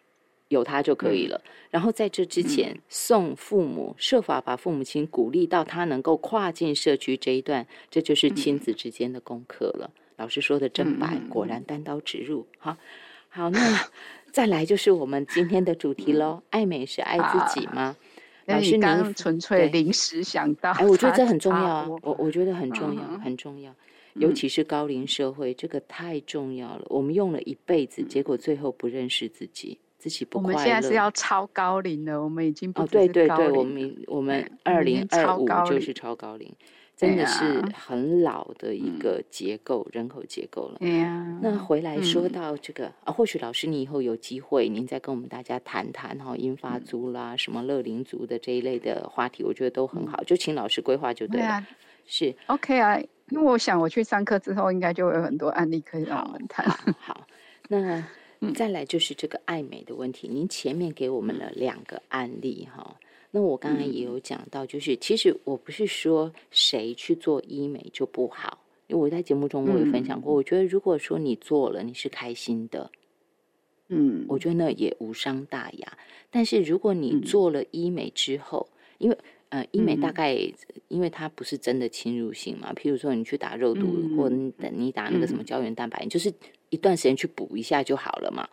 [0.49, 1.41] 有他就可以了。
[1.71, 9.91] 然后在这之前，送父母设法把父母亲鼓励到他能够跨进社区这一段，这就是亲子之间的功课了。
[10.17, 12.47] 老师说的真白，果然单刀直入。
[12.59, 12.77] 好，
[13.29, 13.61] 好，那
[14.33, 16.43] 再来就是我们今天的主题喽。
[16.51, 17.97] 爱美是爱自己吗？
[18.47, 21.89] 老师，您纯粹临时想到，哎，我觉得这很重要啊。
[22.03, 23.75] 我我觉得很重要，很重要，
[24.15, 26.87] 尤其是高龄社会，这个太重要了。
[26.89, 29.79] 我们用了一辈子，结果最后不认识自己。
[30.07, 30.55] 自己不快乐。
[30.55, 36.49] 我们现在是要超高龄了，我们已经不哦，对对对，我们我们二零二五就是超高龄，
[36.97, 40.77] 真的是很老的一个结构，人口结构了。
[40.79, 41.39] 对呀。
[41.43, 51.67] 那回来说到这个啊，或许老师你以后有机会，您再跟我们大家谈谈哈，英发族啦，什么乐龄族的这一类的话题，我觉得都很好，就请老师规划就对了。
[52.07, 52.97] 是 OK 啊，
[53.31, 56.65] 因为我想我去上课之后，应该就有很多案例可以让我们谈。
[57.01, 57.27] 好，
[57.69, 58.05] 那。
[58.55, 62.97] 再来就是这个爱美的问题，您前面给我们了两个案例哈，
[63.31, 72.91] 那我刚刚也有讲到，就是其实我不是说谁去做医美就不好，因为我在节目中我也分享过，我觉得如果说你做了你是开心的，
[73.89, 75.99] 嗯，我觉得那也无伤大雅。
[76.31, 79.19] 但是如果你做了医美之后，因为
[79.51, 80.37] 呃医美大概
[80.89, 86.33] 因为它不是真的侵入性嘛，譬如说你去打肉毒或等你打那个什么胶原蛋白，就是。
[86.71, 88.49] 一段时间去补一下就好了嘛，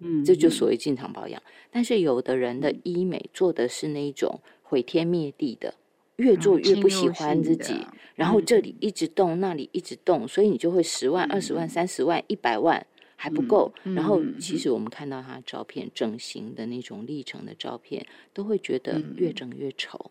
[0.00, 1.42] 嗯，这就所谓进场保养。
[1.70, 5.74] 但是有的人的医美做的是那种毁天灭地的，
[6.16, 13.72] 越做越不喜欢自己，然后这里一直动，那里一直动，所以你就会十万、二十万、三十万、一百万还不够。
[13.84, 20.10] 然后其实我们看到他照片整形的那种历程的照片，都会觉得越整越丑。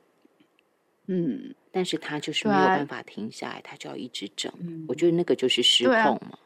[1.07, 4.51] 嗯，但是他就是没有办法停下来，他就要一直整。
[4.87, 6.37] 我觉得那个就是失控嘛。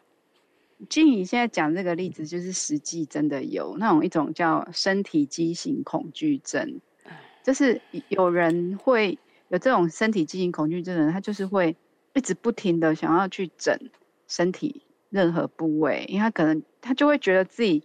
[0.90, 6.80] 静怡现在讲这个例子，就是实际真的有那种一种叫身体畸形恐惧症，
[7.44, 9.18] 就是有人会
[9.50, 11.76] 有这种身体畸形恐惧症的人，他就是会
[12.14, 13.78] 一直不停的想要去整
[14.28, 17.84] 身体任何部位，因为他可能他就会觉得自己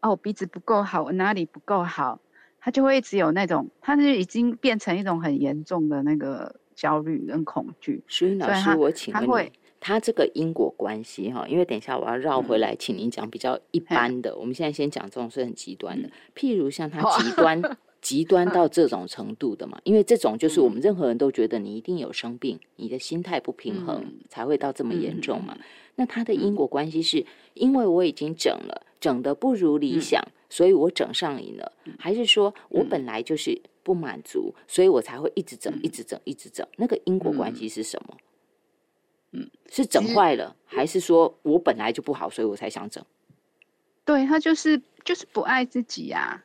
[0.00, 2.20] 哦鼻子不够好，我哪里不够好，
[2.60, 8.02] 他就会一直有那种，他是已经变成一种很严重的那个焦虑跟恐惧。
[8.08, 9.52] 所以老师，我请问你。
[9.86, 14.36] 他这个因果关系哈，因为等一下我要绕回来，请您讲比较一般的。
[14.36, 17.62] 我们现在先讲这种是很极端的，譬如像他极端
[18.02, 25.56] 极端到这种程度的嘛，因为这种就是我们任何人都觉得你一定有生病，你的心态不平衡才会到这么严重嘛。
[25.94, 30.20] 那他的因果关系是因为我已经整了，整的不如理想，
[30.50, 36.66] 所以我整上瘾了，还是说我本来就是不满足，所以我才会一直整，一直整，一直整？
[36.74, 38.16] 那个因果关系是什么？
[39.36, 43.04] 嗯，是整坏了，还是说我本来就不好，所以我才想整？
[44.04, 46.42] 对他就是就是不爱自己呀，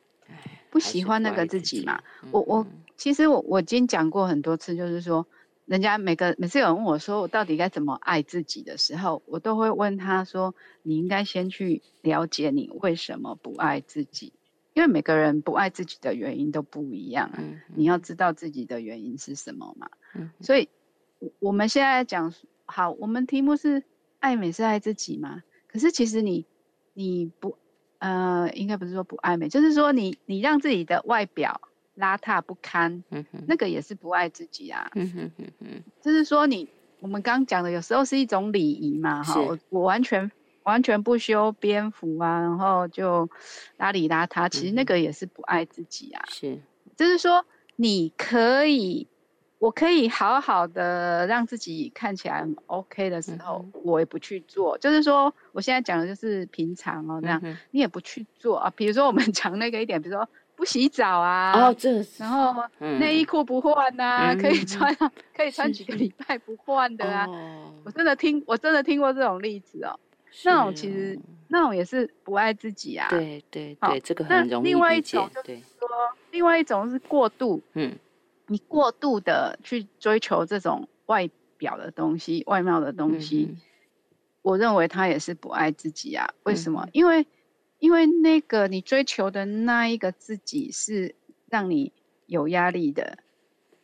[0.70, 2.02] 不喜欢那个自己嘛。
[2.32, 5.26] 我我其实我我今天讲过很多次，就是说，
[5.66, 14.34] 人家每个每次有人问我说我到底该怎么爱自己的时候，我都会问他说，你应该先去了解你为什么不爱自己。
[14.74, 19.90] 因为每个人不爱自己的原因都不一样，嗯你要知道自己的原因是什么嘛。
[20.16, 20.70] 嗯所以
[21.40, 22.34] 我们现在讲
[22.72, 23.84] 好，我们题目是
[24.20, 25.44] 爱美是爱自己嘛？
[25.68, 26.46] 可是其实你
[26.94, 27.58] 你不
[28.00, 31.62] 呃，应该不是说不爱美，就是说你你让自己的外表
[31.98, 33.04] 邋遢不堪，
[33.48, 34.90] 那个也是不爱自己啊。
[36.02, 36.68] 就是说你
[37.00, 39.22] 我们刚讲的，有时候是一种礼仪嘛。
[39.22, 40.32] 哈，我我完全。
[40.64, 43.28] 完全不修边幅啊，然后就
[43.80, 46.24] 邋里邋遢，其实那个也是不爱自己啊。
[46.28, 46.60] 是，
[46.96, 47.44] 就是说
[47.78, 49.08] 你可以，
[49.62, 54.76] 我可以好好的让自己看起来很 OK 的时候，我也不去做。
[54.80, 58.74] 就是说，我现在讲的就是平常哦，这样你也不去做啊。
[58.76, 62.64] 比如说我们 讲那个一点，比如说不洗澡啊，哦，这，然后
[62.98, 64.92] 内衣裤不换呐，可以穿，
[65.38, 67.28] 可以穿几个礼拜不换的啊。
[67.84, 69.94] 我真的听，我真的听过这种例子哦。
[70.44, 71.20] 那种其实
[71.50, 73.08] 那种也是不爱自己啊。
[73.12, 75.88] 对对对，这个很容易另外一种就是说，
[76.32, 77.62] 另外一种是过度。
[77.74, 77.92] 嗯，
[78.52, 83.56] 你过度的去追求这种外表的东西、外貌的东西，
[84.42, 86.28] 我认为他也是不爱自己啊。
[86.44, 86.86] 为什么？
[86.92, 87.26] 因为
[87.80, 91.16] 因为那个你追求的那一个自己是
[91.48, 91.94] 让你
[92.26, 93.18] 有压力的，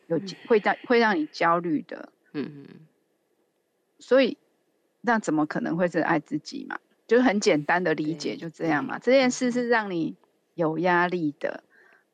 [0.08, 2.12] 有会让会让你焦虑的。
[2.34, 2.66] 嗯嗯。
[3.98, 4.36] 所以。
[5.00, 6.76] 那怎么可能会是爱自己嘛？
[7.06, 8.98] 就是很简单的理解，就这样嘛。
[8.98, 10.16] 这件事是让你
[10.54, 11.62] 有压力的。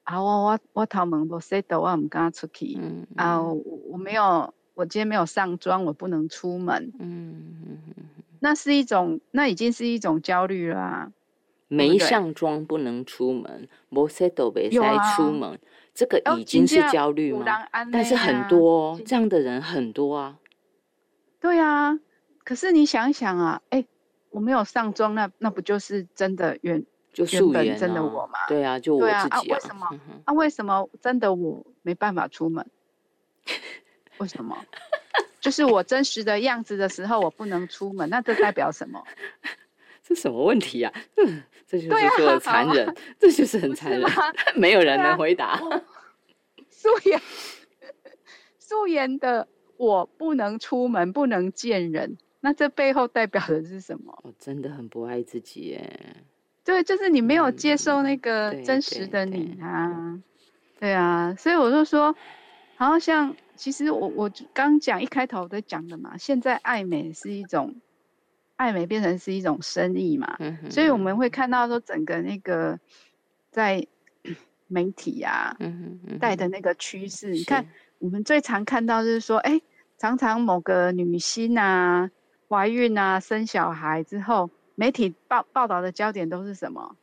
[0.04, 2.78] 啊，我我我头门不洗到，我唔敢出去。
[3.16, 3.54] 啊，我
[3.90, 6.92] 我没有，我今天没有上妆，我不能出门。
[6.98, 8.04] 嗯嗯嗯。
[8.40, 11.10] 那是一种，那已经是一种焦虑了。
[11.68, 15.58] 没上妆不能出门，不洗头别再出门，
[15.94, 17.44] 这个已经是焦虑吗？
[17.90, 20.38] 但是很多这样的人很多啊。
[21.40, 21.98] 对啊。
[22.44, 23.86] 可是你想想啊，哎，
[24.28, 26.84] 我没有上妆，那那不就是真的原
[27.14, 28.38] 就原本真的我嘛？
[28.48, 29.54] 对啊，就我自己啊。
[29.54, 30.00] 为什么？
[30.24, 32.66] 啊，为什么真的我没办法出门？
[34.18, 34.56] 为什么？
[35.40, 39.02] 就是我真实的样子的时候，我不能出门，那这代表什么？
[40.02, 40.92] 这什么问题啊？
[41.16, 44.10] 嗯，这就是说残忍，这就是很残忍，
[44.54, 45.58] 没有人能回答。
[46.68, 47.20] 素颜，
[48.58, 52.18] 素颜的我不能出门，不能见人。
[52.40, 54.18] 那这背后代表的是什么？
[54.22, 55.98] 我真的很不爱自己耶。
[56.64, 60.18] 对，就是你没有接受那个真实的你啊。
[60.80, 62.14] 对啊，所以我就说，
[62.76, 67.76] 好像其实我我刚讲一开头在讲的嘛，现在爱美是一种
[68.56, 70.36] 爱美变成是一种生意嘛，
[70.70, 72.78] 所以我们会看到说整个那个
[73.50, 73.86] 在
[74.66, 75.56] 媒体啊
[76.18, 77.66] 带的那个趋势，你看
[77.98, 79.60] 我们最常看到就是说，哎，
[79.98, 82.10] 常常某个女星啊。
[82.46, 86.96] 怀孕啊，生小孩之后，媒体报报道的焦点都是什么？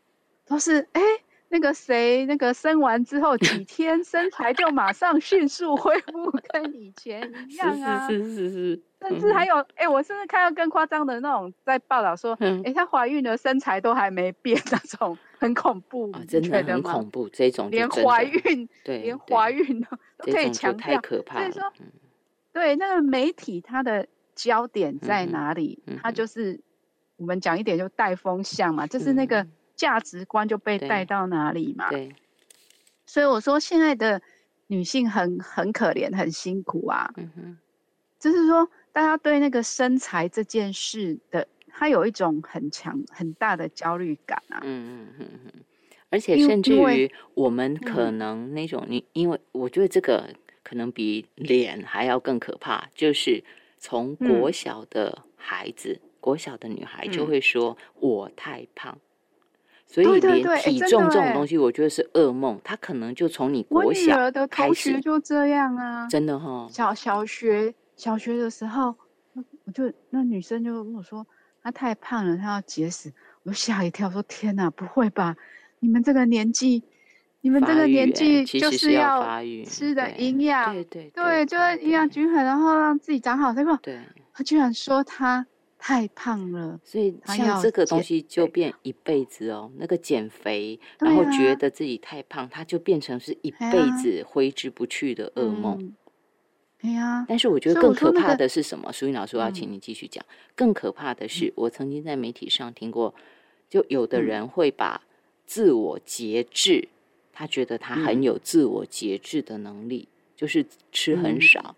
[0.46, 1.02] 都是哎，
[1.50, 8.08] 那个谁，那个生完之后几 天身材就马上迅速恢复跟以前一样啊！
[8.10, 21.72] 是是是是，甚至还有哎，我甚至看到更夸张的那种，在报道说，哎，她怀孕了身材都还没变，那种很恐怖，真的很恐怖，这种连怀孕，对，连怀孕都都可以强调，所以说，
[22.52, 24.08] 对那个媒体它的。
[24.34, 25.78] 焦点在哪里？
[26.02, 26.60] 它就是
[27.22, 31.88] 我们讲一点，就带风向嘛，就是那个价值观就被带到哪里嘛。
[31.92, 32.16] 对。
[33.06, 34.20] 所以我说，现在的
[34.66, 37.14] 女性很很可怜，很辛苦啊。
[37.18, 37.58] 嗯哼。
[38.20, 44.60] 就是说，大家对那个身材这件事的，她有一种很强、很大的焦虑感啊。
[44.64, 45.52] 嗯嗯嗯嗯。
[46.10, 50.28] 而且，甚至于我们可能那种，你因为我觉得这个
[50.64, 53.44] 可能比脸还要更可怕，就是。
[53.84, 58.98] 从国小的孩子，国小的女孩就会说我太胖，
[59.86, 62.62] 所以连体重这种东西，我觉得是噩梦。
[62.64, 66.68] 他可能就从你国小的同学就这样啊，真的哈。
[66.72, 68.96] 小小学小学的时候，
[69.66, 71.28] 我就那女生就跟我说
[71.62, 73.12] 她太胖了，她要节食，
[73.44, 75.36] 我吓一跳，说天哪，不会吧？
[75.80, 76.84] 你们这个年纪。
[77.44, 83.80] 你们这个年纪就是要吃的营养，对对对，就是营养均衡，然后让自己长好，对吧？
[83.82, 84.00] 对。
[84.32, 85.44] 他居然说他
[85.84, 89.72] 太胖了，所以像这个东西就变一辈子哦。
[89.78, 95.94] 那个减肥，然后觉得自己太胖，它就变成是一辈子挥之不去的噩梦。
[96.80, 97.26] 对呀！
[97.28, 98.94] 但是我觉得更可怕的是什么？
[98.94, 100.24] 淑英老师，我要请你继续讲。
[100.56, 103.16] 更可怕的是，我曾经在媒体上听过，
[103.68, 105.02] 就有的人会把
[105.48, 106.90] 自我节制。
[107.34, 111.76] 他觉得他很有自我节制的能力，就是吃很少，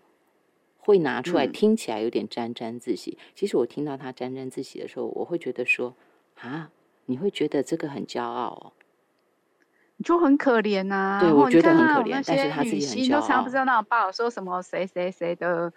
[0.84, 3.16] 会拿出来，听起来有点沾沾自喜。
[3.34, 5.96] 其实我听到他沾沾自喜的时候，我会觉得说
[6.40, 6.70] 啊，
[7.06, 8.72] 你会觉得这个很骄傲哦。
[10.04, 11.18] 就很可怜呐。
[11.22, 13.20] 对，我觉得很可怜，但是他自己很骄傲。
[13.20, 15.72] 都常不知道那种报说什么谁谁谁的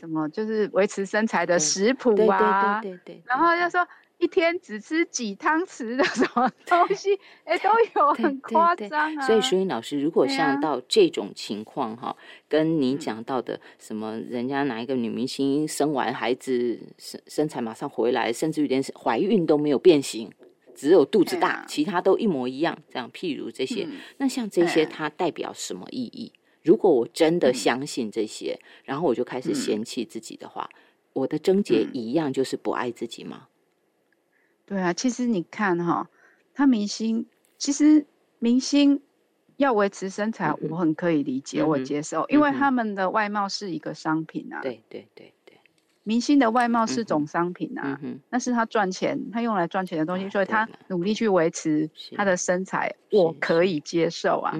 [0.00, 3.22] 什么，就是维持身材的食谱啊，对对对对。
[3.26, 3.86] 然后就说
[4.22, 9.26] 一天只吃几汤匙的什么 东西，哎，都有很夸张啊。
[9.26, 12.16] 所以，所以老师，如果像到这种情况哈，
[12.48, 20.30] 跟你讲到的什么，人家哪一个女明星生完孩子身身材马上回来，甚至于连怀孕都没有变形。
[20.72, 22.78] 只有肚子大，其他都一模一样。
[22.90, 26.32] 这样，譬如这些，那像这些，它代表什么意义？
[26.62, 30.70] 如果我真的相信这些，然后我就开始嫌弃自己的话，
[31.12, 33.48] 我的症结一样就是不爱自己吗？
[34.72, 36.08] 对啊，其实你看哈，
[36.54, 37.26] 他明星，
[37.58, 38.06] 其实
[38.38, 39.02] 明星
[39.58, 44.62] 要维持身材，我很可以理解，我接受，因为他们的外貌是一个商品啊。
[44.62, 45.34] 对对对。
[46.04, 48.00] 明星的外貌是种商品啊，
[48.30, 54.52] 那是他赚钱，他用来赚钱的东西，所以他努力去维持他的身材，我可以接受啊。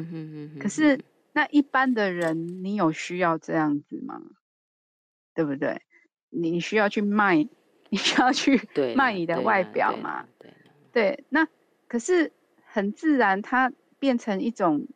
[0.61, 1.01] 可是
[1.33, 4.21] 那一般的人，你有需要这样子吗？
[5.35, 5.81] 对不对？
[6.29, 7.49] 你需要去卖，
[7.93, 8.59] 你需要去
[8.97, 10.26] 卖你的外表嘛？
[10.95, 11.47] 对，那
[11.86, 12.32] 可是
[12.64, 14.86] 很自然，它变成一种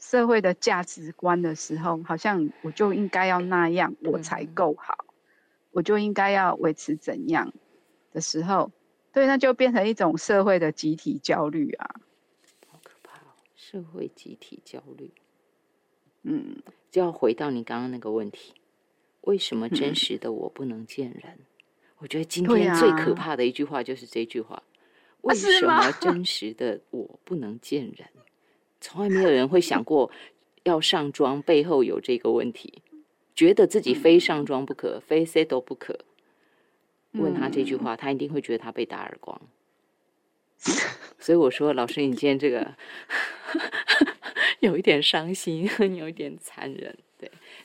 [0.00, 5.04] 社会的价值观的时候，好像我就应该要那样，我才够好。
[5.70, 7.52] 我就应该要维持怎样
[8.12, 8.72] 的时候，
[9.12, 11.94] 对，那就变成一种社会的集体焦虑啊，
[12.68, 13.30] 好可怕哦！
[13.54, 15.12] 社会集体焦虑，
[16.22, 16.56] 嗯，
[16.90, 18.54] 就要回到你刚刚那个问题，
[19.20, 21.38] 为什么真实的我不能见人？
[22.04, 24.62] 我觉得今天最可怕的一句话就是这句话：
[25.22, 28.06] 为什么真实的我不能见人？
[28.78, 30.10] 从来没有人会想过
[30.64, 32.82] 要上妆背后有这个问题。
[33.34, 35.98] 觉得自己非上妆不可，非 C 都不可。
[37.12, 39.40] 问他这句话，他一定会觉得他被打耳光。
[41.18, 42.74] 所以我说，老师，你今天这个
[44.60, 46.98] 有一点伤心，有一点残忍。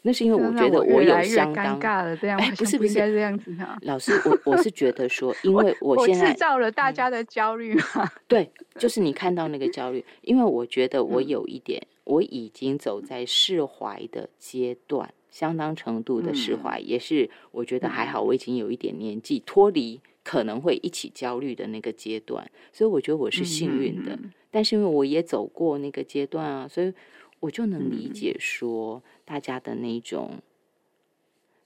[0.02, 3.78] 对，那是因为我觉得我有相当尴尬了，这样不是不是这样子哈。
[3.82, 8.10] 老师，我我是觉得说， 因为我现在制造了大家的焦虑嘛。
[8.28, 15.14] 对，就是你看到那个焦虑，因为我觉得我有一点，我已经走在释怀的阶段。
[15.32, 18.20] 相当程度的释怀，也是我觉得还好。
[18.20, 24.18] 我已经有一点年纪，脱离可能会一起焦虑的那个阶段，所以我觉得我是幸运的。
[24.50, 26.91] 但是因为我也走过那个阶段啊，所以
[27.41, 30.41] 我就能理解说大家的那种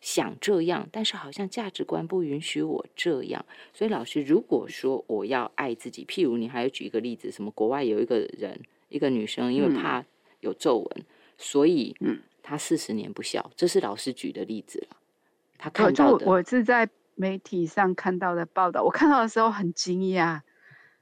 [0.02, 3.46] 想这样，但是好像价值观不允许我这样。
[3.74, 8.60] 所以老师，如果说我要爱自己，譬如你还有举一个例子，什么国外有一个人，
[8.90, 10.04] 一个女生，因为怕
[10.42, 11.06] 有皱纹，
[11.38, 12.20] 所以嗯。
[12.46, 14.98] 他四十年不笑，这是老师举的例子了。
[15.58, 20.42] 他看到的，我是在媒体上看到的报道，我看到的时候很惊讶。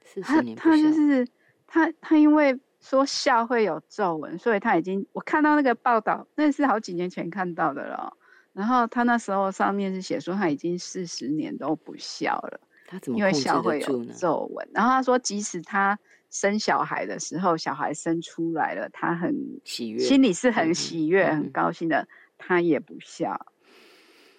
[0.04, 1.26] 四十年他就是
[1.66, 8.14] 他，他因为说笑会有皱纹，所以他已经我看到那个报道，那是好几年前看到的了。
[8.52, 14.68] 然后他那时候上面是写说他已经四十年都不笑了，他怎么因为笑会有皱纹？
[14.74, 15.98] 然后他说，即使他。
[16.32, 22.08] 生小孩的时候，小孩生出来了，他很喜悦，心里是很喜悦、很高兴的。
[22.38, 23.48] 他也不笑。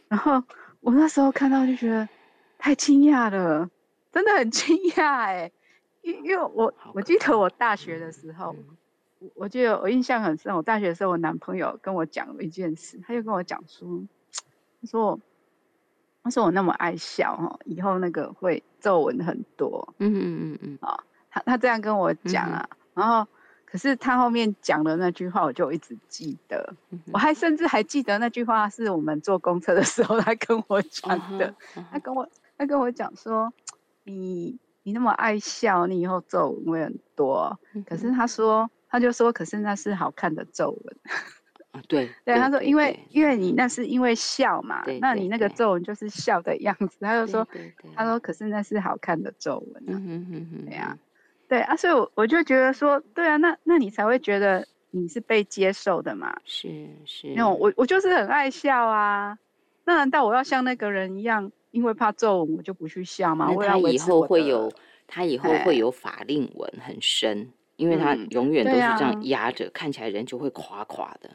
[0.07, 0.43] 然后
[0.79, 2.09] 我那时候看到就觉得
[2.57, 3.69] 太惊讶了，
[4.11, 5.51] 真的很惊讶哎！
[6.03, 8.55] 因因为我我记得我大学的时候，
[9.33, 10.55] 我记得我印象很深。
[10.55, 14.03] 我大学的时候，我男朋友跟我讲了一件事，他就跟我讲说，
[14.81, 15.19] 他说
[16.23, 19.93] 他说我那么爱笑哈，以后那个会皱纹很多。
[19.97, 21.03] 嗯嗯嗯嗯啊。
[21.31, 23.27] 他他这样跟我讲啊，然后
[23.65, 26.75] 可是他后面讲的那句话，我就一直记得，
[27.11, 31.55] 我还甚至还记得那句话是我们坐公车的时候他跟我讲的。
[31.91, 33.51] 他跟我他跟我讲说，
[34.03, 37.57] 你你那么爱笑，你以后皱纹会很多。
[37.85, 40.95] 可是他说，他就说，可是那是好看的皱纹。
[41.87, 46.97] 对对，他说，因为因为你那是因为笑嘛，那你那个皱纹就是笑的样子。
[47.01, 47.47] 他就说，
[47.95, 49.83] 他说，可是那是好看的皱纹。
[49.87, 50.97] 嗯哼哼哼，对呀。
[51.47, 56.35] 对啊，所以我我就觉得说，对啊，那那你才会觉得你是被接受的嘛？
[56.45, 59.37] 是是，那我我就是很爱笑啊，
[59.85, 63.51] 那难道我要像那个人一样，因为怕皱纹我就不去笑吗？
[63.67, 64.71] 他以后会有，
[65.07, 71.31] 他以后会有法令纹很深，因为他永远都是这样压着，看起来人就会垮垮的。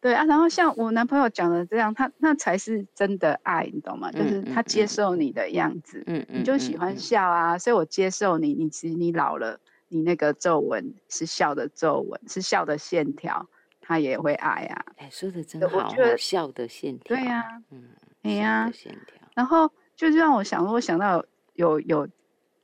[0.00, 4.10] 对啊，然后像我男朋友讲的这样，他那才是真的爱你懂吗？
[4.10, 8.54] 就是他接受你的样子，嗯嗯，你就喜欢笑啊，所以我接受你。
[8.54, 13.46] 你其实你老了，你那个皱纹是笑的皱纹，是笑的线条，
[13.82, 14.86] 他也会爱啊。
[14.96, 17.14] 哎，说的真好，笑的线条。
[17.14, 17.90] 对呀，嗯，
[18.22, 19.19] 哎呀，线条。
[19.34, 21.24] 然后就是让我想，我想到
[21.54, 22.08] 有有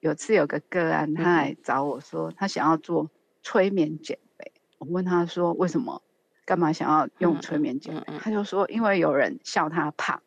[0.00, 3.10] 有次有个个案，他来找我说，他想要做。
[3.48, 4.52] 催眠减肥。
[4.78, 6.02] 我问他说为什么，
[6.44, 8.18] 干嘛想要用催眠减肥？
[8.18, 10.20] 他就说因为有人笑他胖，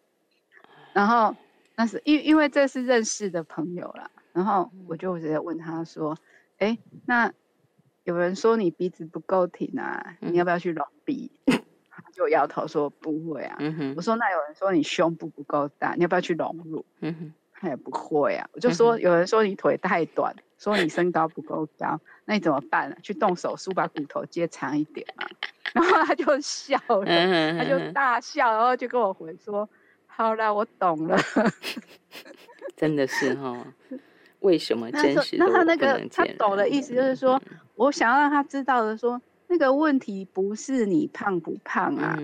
[0.94, 1.36] 然后
[1.76, 4.10] 那是因因为这是认识的朋友啦。
[4.32, 6.18] 然后我就直接问他说，
[6.60, 7.34] 哎，那
[8.06, 11.30] 有人说你鼻子不够挺啊，你要不要去隆鼻？
[12.14, 13.58] 就摇头说不会啊。
[13.96, 16.86] 我说那有人说你胸部不够大，你要不要去隆乳？
[17.54, 18.50] 他也不会啊。
[18.54, 22.98] 我就说有人说你腿太短，说你身高不够高，那你怎么办？
[23.02, 25.28] 去动手术把骨头接长一点啊。
[25.74, 27.06] 然后他就笑了，
[27.58, 29.70] 他就大笑，然后就跟我回说
[30.08, 31.18] ：“好了，我懂了。
[32.76, 33.56] ”真的是哈。
[34.40, 37.40] 为什么 真实那他那个他懂的意思就是说，
[37.76, 39.22] 我想要让他知道的说。
[39.52, 42.18] 那个问题不是你胖不胖啊，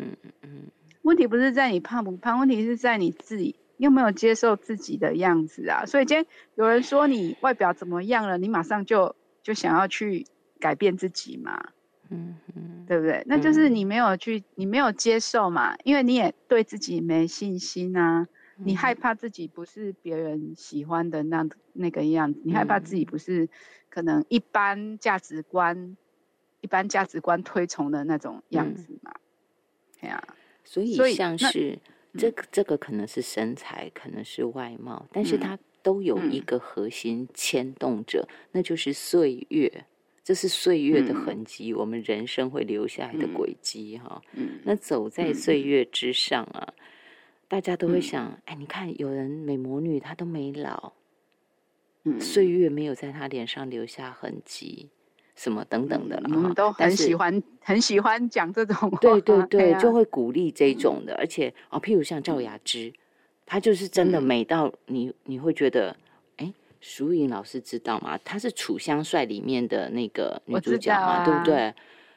[1.01, 5.85] 问题不是在你胖不胖，问题是在你自己有没有接受自己的样子啊。
[5.87, 10.27] 所以今天有人说你外表怎么样了，你马上就就想要去
[10.59, 11.69] 改变自己嘛，
[12.11, 13.23] 嗯嗯，对不对？
[13.25, 23.49] 那就是你没有去，你没有接受嘛，因为你也对自己没信心啊，你害怕自己不是别人喜欢的那那个样子，你害怕自己不是
[23.89, 25.97] 可能一般价值观。
[26.65, 29.13] 一般价值观推崇的那种样子嘛，
[30.01, 30.19] 对呀，
[30.63, 31.77] 所以像是
[32.17, 39.85] 这个这个可能是身材，可能是外貌，但是它都有一个核心牵动者，那就是岁月，
[40.23, 44.19] 这是岁月的痕迹，我们人生会留下来的轨迹哈。
[44.63, 46.73] 那走在岁月之上啊，
[47.47, 50.93] 大家都会想，哎，你看有人美魔女她都没老，
[52.19, 54.89] 岁月没有在她脸上留下痕迹。
[55.35, 62.93] 什么等等的了，都很喜欢很喜欢讲这种话，对 对对，就会鼓励这种的，而且哦，譬如像赵雅芝，
[63.45, 65.95] 她就是真的美到你你会觉得，
[66.37, 68.17] 哎，淑颖老师知道吗？
[68.23, 71.73] 她是《楚香帅》里面的那个女主角嘛，对不对？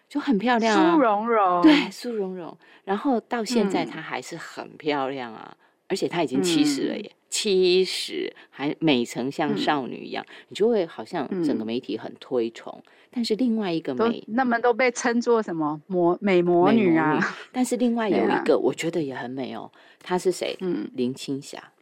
[0.08, 5.54] 就很漂亮，苏蓉蓉，对，苏蓉蓉，然后到现在她还是很漂亮啊，
[5.88, 7.12] 而且她已经七十了耶。
[7.28, 12.82] 七十还美成像少女一样，你就会好像整个媒体很推崇。
[13.11, 17.18] 但是另外一个美，那么都被称作什么魔美魔女啊？
[17.52, 19.70] 但是另外 有一个，我觉得也很美哦。
[20.02, 20.56] 她是谁？
[20.61, 21.72] 嗯，林青霞。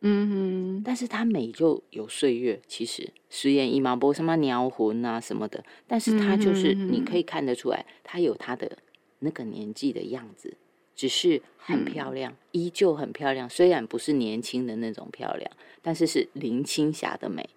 [0.00, 0.82] 嗯哼。
[0.84, 8.78] 但是她美就有岁月，其实实验一毛波什么鸟魂啊什么的，但是她就是你可以看得出来，她有她的
[9.20, 10.56] 那个年纪的样子。
[10.94, 13.48] 只是很漂亮，依旧很漂亮。
[13.48, 15.50] 虽然不是年轻的那种漂亮，
[15.80, 17.48] 但是是林青霞的美。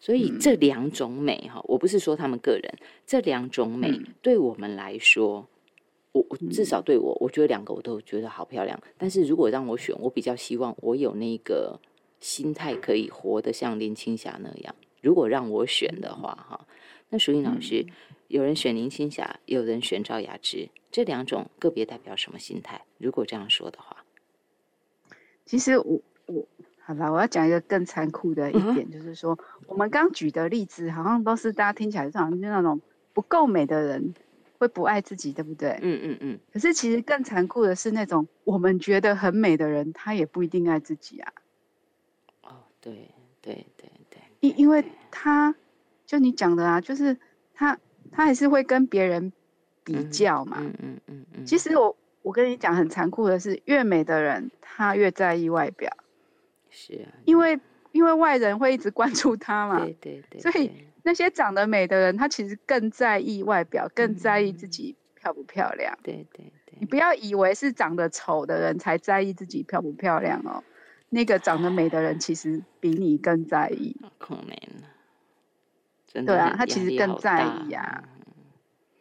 [0.00, 2.74] 所以这两种美哈，我不是说他们个人，
[3.06, 5.46] 这两种美对我们来说，
[6.12, 8.82] 我我至少对我，我觉得两个我都觉得好漂亮。
[8.96, 11.78] 但是如果让我选，我比较希望我有那个
[12.18, 14.74] 心态可以活得像林青霞那样。
[15.02, 16.66] 如果让我选的话，哈，
[17.10, 17.84] 那淑英老师，
[18.28, 20.70] 有人选林青霞，有人选赵雅芝。
[20.90, 22.84] 这两种个别代表什么心态？
[22.96, 24.04] 如果这样说的话，
[25.44, 26.46] 其实我我
[26.90, 29.38] 好吧，我要讲一个更残酷的一点，就是说，
[29.68, 32.80] 我们刚举的例子好像都是大家听起来好像就那种
[33.12, 34.12] 不够美的人
[34.58, 35.78] 会不爱自己，对不对？
[35.82, 36.40] 嗯嗯嗯。
[36.52, 41.32] 可是其实更残酷的是那种我们觉得很美的人，他也不一定爱自己啊。
[42.42, 45.54] 哦，对对对对，因因为他
[46.04, 47.16] 就你讲的啊，就是
[47.54, 47.78] 他
[48.10, 49.32] 他还是会跟别人。
[49.82, 51.46] 比较嘛，嗯嗯嗯嗯。
[51.46, 55.90] 其实我我跟你讲，很残酷的是，越美的人他越在意外表，
[56.70, 57.58] 是啊，因为
[57.92, 60.40] 因为外人会一直关注他嘛，对对对。
[60.40, 60.70] 所以
[61.02, 65.98] 那些长得美的人，他其实更在意外表，更在意自己漂不漂亮。
[66.02, 66.74] 对对对。
[66.78, 70.62] 你不要以为是长得丑的人才在意自己漂不漂亮哦，
[71.08, 73.96] 那个长得美的人其实比你更在意。
[74.18, 74.56] 可能
[76.06, 76.34] 真的。
[76.34, 78.04] 对啊，他其实更在意啊，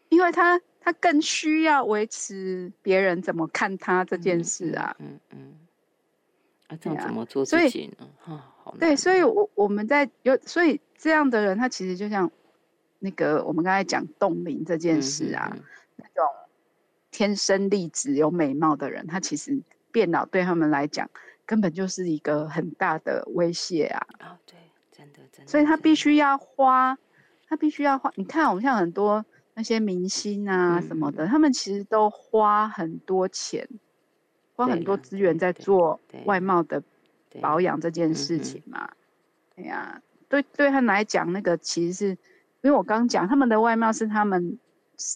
[0.10, 0.60] 因为他。
[0.82, 5.54] 他更需要维持别人怎么看他这件事啊，嗯嗯，
[6.70, 8.08] 啊，这样怎么做自己呢？
[8.24, 12.32] 啊，好对，所以，我我们在有，所以这样的人，他其实就像
[13.00, 15.54] 那个我们刚才讲冻龄这件事啊，
[15.98, 16.26] 那种
[17.12, 19.60] 天生丽质有美貌的人，他其实
[19.92, 21.10] 变老对他们来讲
[21.46, 24.08] 根本就是一个很大的威胁啊。
[24.22, 24.56] 哦，对，
[24.92, 26.98] 真的真的，所以他必须要花，
[27.48, 28.12] 他必须要花。
[28.16, 29.26] 你看，我们像很多。
[29.56, 33.68] 那些明星啊什么的，他们其实都花很多钱，
[34.60, 36.84] 花很多资源在做外貌的
[37.40, 38.90] 保养这件事情嘛。
[39.56, 42.18] 对呀，对对他来讲，那个其实是因
[42.70, 44.60] 为我刚讲，他们的外貌是他们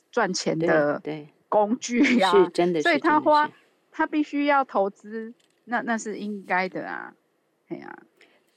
[0.10, 1.02] 赚钱的
[1.50, 3.52] 工具呀，是真的，所以他花
[3.91, 5.34] 他必须要投资，
[5.66, 7.14] 那那是应该的啊。
[7.68, 7.98] 哎呀，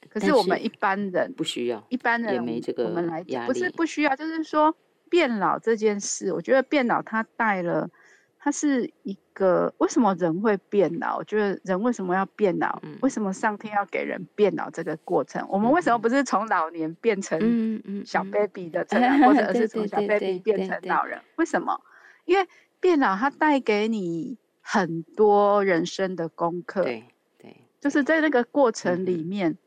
[0.09, 4.77] 可是我们一般人不需要，一般人也没这个我们来讲不是不需要，就是说
[5.11, 7.91] 变老这件事，我觉得变老它带了，
[8.47, 11.17] 它是一个为什么人会变老？
[11.17, 12.81] 我觉得人为什么要变老？
[13.03, 15.45] 为什么上天要给人变老这个过程？
[15.51, 17.37] 我们为什么不是从老年变成
[18.07, 21.21] 小 baby 的成长， 或者是从小 baby 变成老人？
[21.35, 21.77] 为什么？
[22.25, 26.85] 因为变老它带给你很多人生的功课。
[26.85, 27.03] 对
[27.39, 29.59] 对，就是在那个过程里面。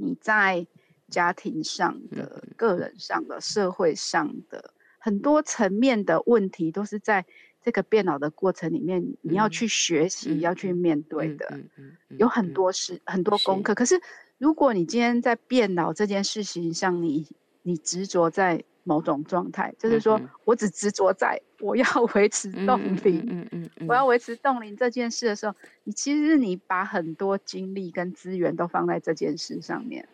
[0.00, 0.66] 你在
[1.08, 7.26] 家庭上的、个人上的、社会上的很多层面的问题，都是在
[7.64, 11.60] 这个变老的过程里面，你要去学习、要去面对的。
[12.08, 13.74] 有很多事、很多功课。
[13.74, 14.00] 可是，
[14.38, 17.26] 如果你今天在变老这件事情上，你
[17.62, 21.84] 你执着在某种状态，就是说我只执着在我要
[22.14, 25.54] 维持冻龄，嗯嗯嗯，我要维持冻龄这件事的时候，
[25.84, 30.08] 你其实你把很多精力跟资源都放在这件事上面。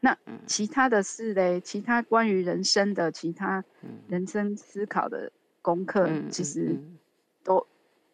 [0.00, 0.16] 那
[0.46, 3.64] 其他的事嘞，其他关于人生的其他
[4.08, 5.32] 人生思考的
[5.66, 6.78] 功课，其实
[7.42, 7.66] 都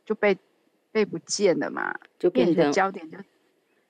[0.07, 0.39] 就被
[0.91, 3.19] 被不见了嘛，就变你的焦点就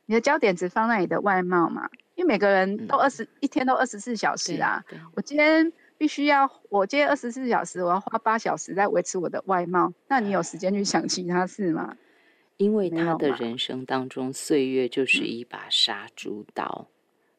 [0.06, 1.88] 你的焦点只放在你的外貌嘛。
[2.16, 4.84] 因为每个人都二十一天都二十四小时啊，
[5.14, 11.96] 我今天必须要，我今天二十四小时，我要花八小时在维持我的外貌，那你有时间去想其他事吗？
[12.58, 16.88] 因为他的人生当中，岁月就是一把杀猪刀，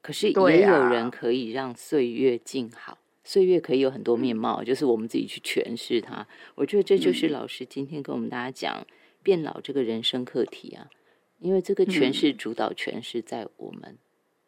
[0.02, 6.28] 可是也有人可以让岁月静好，岁月可以有很多面貌，就是我们自己去诠释它。
[6.56, 8.88] 我觉得这就是老师今天跟我们大家讲
[9.22, 10.90] 变老这个人生课题啊，
[11.40, 13.98] 因为这个诠释主导权是在我们。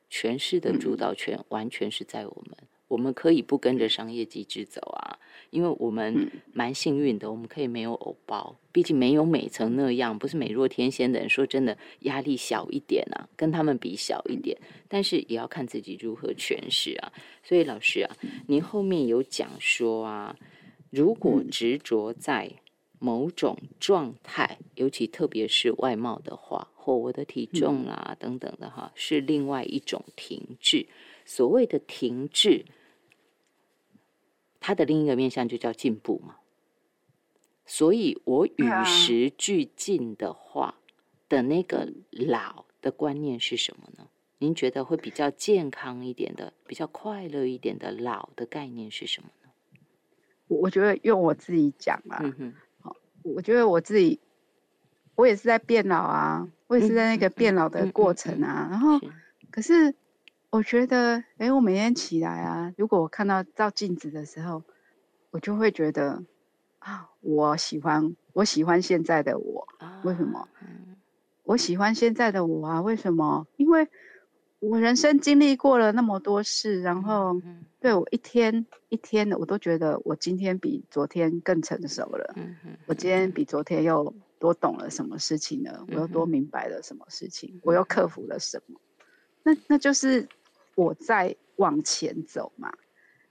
[0.08, 2.56] 诠释的主导权完全是在我们，
[2.88, 5.20] 我们可以不跟着商业机制走啊，
[5.56, 11.30] 因为我们蛮幸运的，我们可以没有偶包，毕竟没有美成那样，不是美若天仙的人。
[11.30, 14.58] 说真的，压力小一点啊，跟他们比小一点，
[14.90, 17.14] 但是也要看自己如何诠释啊。
[17.42, 18.16] 所以老师啊，
[18.48, 20.36] 您后面有讲说啊，
[20.92, 22.52] 如果执着在。
[22.98, 30.88] 某种状态，尤其特别是外貌的话，或我的体重啦等等的哈，是另外一种停滞。
[31.26, 32.66] 所谓的停滞，
[34.66, 36.38] 它的另一个面向就叫进步嘛。
[37.68, 40.80] 所以我与时俱进的话
[41.30, 44.08] 的那个老的观念是什么呢？
[44.40, 49.52] 您觉得会比较健康一点的、比较快乐一点的老的概念是什么呢？
[50.48, 52.24] 我我觉得用我自己讲啊。
[53.22, 54.20] 我觉得我自己，
[55.14, 58.68] 我也是在变老啊，我也是在那个变老的过程啊。
[58.72, 59.00] 然后，
[59.52, 59.94] 可是
[60.56, 64.64] 我觉得，哎，我每天起来啊，如果我看到照镜子的时候，
[65.32, 66.24] 我就会觉得
[66.80, 69.68] 啊，我喜欢，我喜欢现在的我。
[70.04, 70.48] 为什么？
[71.44, 72.82] 我喜欢现在的我啊？
[72.82, 73.46] 为什么？
[73.58, 73.88] 因为。
[74.60, 77.40] 我人生经历过了那么多事，然后
[77.80, 82.34] 对我一天一天的，我都觉得我今天比昨天更成熟了。
[82.88, 85.86] 我今天比昨天又多懂了什么事情呢？
[85.90, 87.60] 我又多明白了什么事情？
[87.64, 88.80] 我又克服了什么？
[89.44, 90.28] 那那就是
[90.76, 92.72] 我在往前走嘛。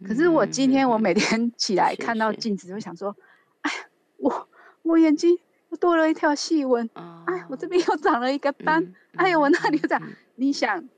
[0.06, 3.16] 可是我今天我每天起来看到镜子，就想说：
[3.60, 3.86] 哎呀，
[4.16, 4.48] 我
[4.82, 5.38] 我眼睛
[5.70, 6.90] 又多了一条细纹。
[7.26, 8.92] 哎，我这边又长了一个斑。
[9.14, 10.02] 哎呀，我那里又长。
[10.34, 10.88] 你想？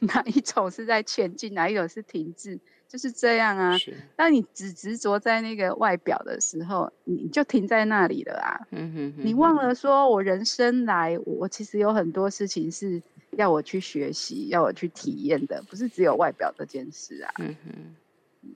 [0.00, 3.76] 哪一种是在前进，哪一种是停滞，就是这样啊。
[4.16, 8.66] 当你只执着在那个外表的时候，你就停在那里了啊。
[8.72, 13.00] 嗯哼，你忘了说，我人生来，我其实有很多事情是
[13.36, 17.34] 要我去学习，要我去体验的，不是只有外表这件事啊。
[17.38, 18.50] 嗯哼，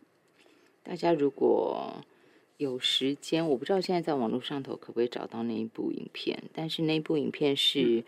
[0.82, 2.04] 大家如果
[2.58, 8.04] 有时间，我不知道现在在网络上头可不可以找到那一部影片，但是那部影片是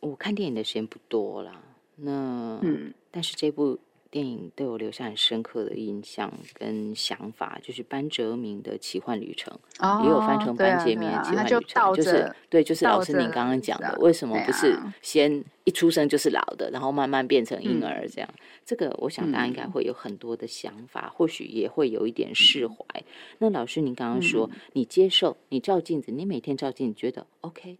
[0.00, 1.64] 我看电影的时间不多了。
[1.96, 3.78] 那嗯，但是这部
[4.10, 9.58] 电影对我留下很深刻的印象跟想法，就是班哲明的奇幻旅程，
[10.02, 18.28] 也有翻成班杰明的奇幻旅程，就是对，就是老师您刚刚讲的，为什么不是先一出生就是老的，然后慢慢变成婴儿这样？
[18.64, 22.76] 这个我想大家应该会有很多的想法，或许也会有一点释怀。
[23.38, 27.76] 那老师您刚刚说，你接受，你照镜子，你每天照镜子，觉得 OK，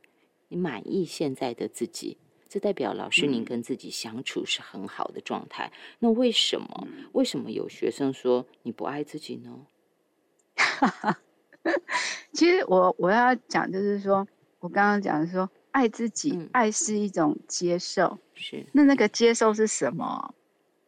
[0.48, 2.18] 你满意现在的自己。
[2.48, 5.70] 这代表老师您跟自己相处是很好的状态。
[5.98, 6.88] 那为什么？
[7.12, 9.66] 为什么有学生说你不爱自己呢？
[12.32, 14.26] 其实我我要讲就是说，
[14.60, 18.18] 我刚刚讲的说，爱自己，爱是一种接受。
[18.34, 18.64] 是。
[18.72, 20.34] 那那个接受是什么？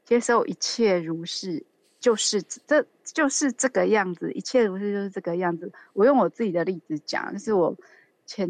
[0.04, 1.62] 接受一切如是，
[1.98, 5.70] 就是这就是这个样子，一切如是就是这个样子。
[5.92, 7.76] 我用我自己的例子讲，就是我
[8.24, 8.48] 前。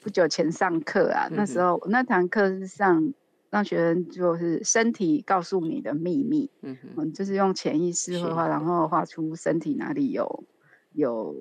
[0.00, 3.12] 不久前上课啊，那时候那堂课是上
[3.50, 10.44] 让学生就是身体告诉你的秘密，嗯嗯，就是用潜意识绘画，然后画出身体哪里有
[10.92, 11.34] 有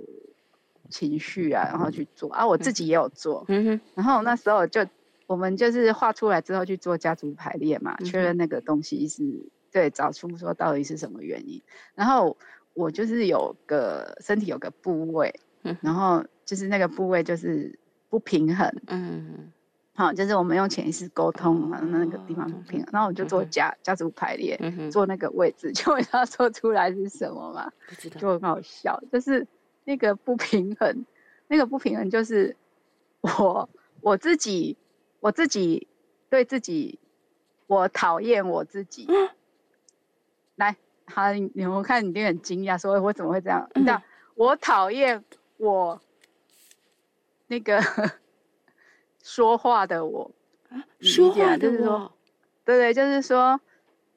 [0.90, 2.32] 情绪啊，然后去做。
[2.32, 4.86] 啊，我自己也有做，嗯哼，然后那时候就
[5.28, 9.24] 我们就是画出来之后去做家族排列嘛，确认那个东西是
[9.72, 11.62] 对，找出说到底是什么原因，
[11.94, 12.36] 然后
[12.74, 15.34] 我就是有个身体有个部位，
[15.82, 17.78] 然后就是那个部位就是
[18.10, 19.52] 不平衡，嗯。
[19.96, 24.58] 好，就是我们用潜意识沟通嘛，那个地方不平衡，然后我就做家家族排列，
[24.90, 27.70] 做那个位置， 就会知道说出来是什么嘛，
[28.18, 29.46] 就很好笑，就是
[29.84, 31.06] 那个不平衡，
[31.50, 32.56] 那个不平衡就是
[33.20, 34.78] 我我自己
[35.20, 35.86] 我自己
[36.30, 36.98] 对自己，
[37.68, 39.06] 我讨厌我自己。
[40.56, 43.70] 来，好，你我看你一定很惊讶，说我怎么会这样？
[43.76, 44.02] 你知道，
[44.36, 45.26] 我讨厌
[45.58, 46.00] 我
[47.50, 47.80] 那个。
[49.22, 50.32] 说话的我，
[51.02, 52.12] 说话的我，
[52.64, 53.60] 对对，就是说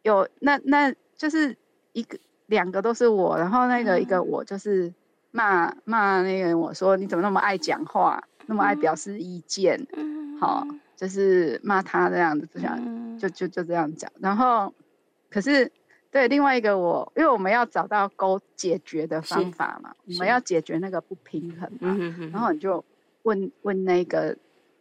[0.02, 1.54] 有那那就是
[1.92, 2.16] 一个
[2.46, 4.94] 两个都是我，然后那个一个我就是
[5.32, 9.84] 骂骂那个我说你怎么那么爱讲话，那么爱表示意见，
[10.40, 10.64] 好，
[10.96, 14.72] 就是骂他这样子，就想就就就这样讲，然后
[15.28, 15.70] 可是
[16.12, 21.98] 对另外一个我，因为我们要找到沟解决的方法嘛，我们要解决那个不平衡嘛，
[22.32, 22.82] 然后你就
[23.22, 24.36] 问问那个。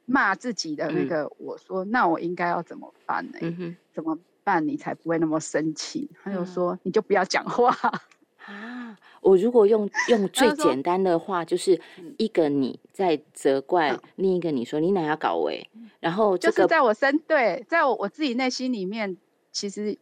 [0.08, 3.78] 骂自己的那个，我说那我应该要怎么办呢？
[3.94, 6.10] 怎么办你才不会那么生气？
[6.22, 7.74] 他就说你就不要讲话
[8.44, 8.98] 啊！
[9.22, 11.80] 我如果用用最简单的话，就是
[12.18, 15.70] 一个你在责怪，另一个你说你哪要搞为，
[16.02, 19.16] 然后就是在我身对，在我我自己内心里面，
[19.54, 19.98] 其实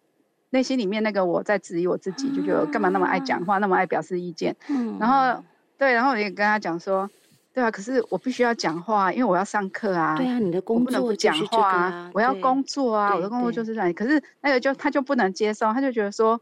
[0.50, 4.56] 内心里面那个我在质疑我自己，就觉得干嘛那么爱讲话，那么爱表示意见。
[4.70, 5.44] 嗯，然后
[5.78, 7.08] 对，然后我也跟他讲说。
[7.52, 10.16] 对啊，可是我必须要讲话，因为我要上课啊。
[10.16, 12.12] 对啊，你的工作不讲话啊。
[12.14, 13.92] 我要工作啊，我的工作就是这样。
[13.94, 16.40] 可是那个就他就不能接受，他就觉得说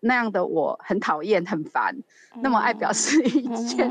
[0.00, 1.96] 那样的我很讨厌、很烦，
[2.42, 3.88] 那么爱表示意见。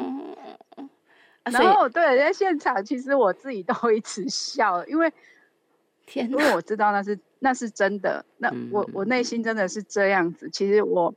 [1.44, 5.12] 然后对在现场，其实我自己都一直笑，因为
[6.06, 8.24] 天，因为我知道那是那是真的。
[8.38, 10.50] 那我我内心真的是这样子。
[10.52, 11.14] 其实我。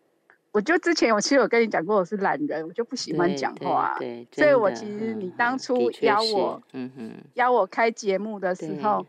[0.54, 9.04] 我就之前我其实有跟你讲过，我是懒人，我就不喜欢讲话，对，所以我其实你当初邀我，嗯哼，邀我开节目的时候，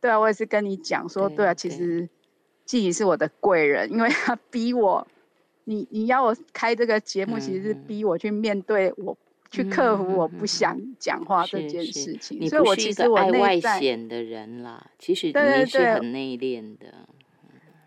[0.00, 2.08] 对啊，我也是跟你讲说，对啊，其实
[2.64, 5.04] 季怡是我的贵人，因为他 逼我，
[5.64, 9.18] 你你要我开这个节目，其实是逼我去面对我，
[9.50, 17.08] 去克服我不想讲话这件事情，所以我其实我爱外显的人啦，其实你是很内敛的。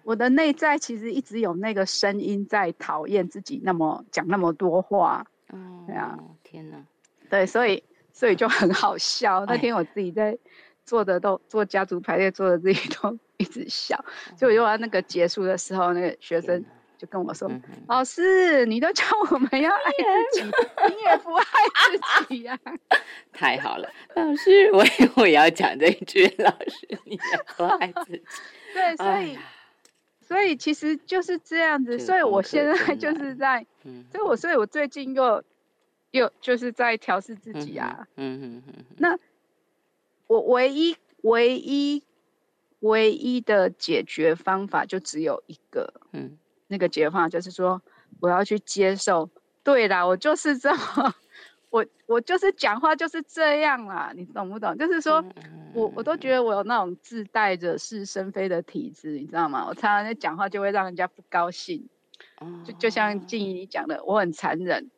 [0.09, 6.83] 我的内在其实一直有那个声音在讨厌自己那么讲那么多话，嗯，对啊，天哪，
[7.29, 9.45] 对，所以 所以就很好笑。
[9.45, 10.35] 那天我自己在
[10.83, 14.03] 做的都做家族排列，做的自己都一直笑。
[14.35, 16.65] 就用完那个结束的时候，那个学生
[16.97, 17.47] 就跟我说
[17.87, 19.91] ：“老师，你都叫我们要爱
[20.33, 21.45] 自己，你也不爱
[21.85, 22.57] 自己呀？
[23.31, 24.83] ”太好了，老师，我
[25.17, 27.21] 我也要讲这一句，老师，你也
[27.55, 28.23] 不爱自己。
[28.73, 29.37] 对，所以。
[30.29, 33.65] 所以其实就是这样子， 所以我现在就是在，
[34.11, 35.43] 所以我所以我最近又
[36.11, 38.07] 又就是在调试自己啊。
[38.15, 38.73] 嗯嗯嗯。
[38.99, 39.17] 那
[40.27, 42.03] 我唯一唯一
[42.81, 47.81] 唯一的解决方法就只有一个，嗯，那个解决方法就是说
[48.19, 49.27] 我要去接受，
[49.63, 51.15] 对啦，我就是这么。
[51.69, 54.75] 我我就是讲话就是这样啦，你懂不懂？
[54.77, 55.23] 就是说
[55.73, 59.65] 我我都觉得我有那种自带惹是生非的体质，你知道吗？
[59.67, 61.87] 我常常在讲话就会让人家不高兴，
[62.65, 64.89] 就就像静怡你讲的，我很残忍。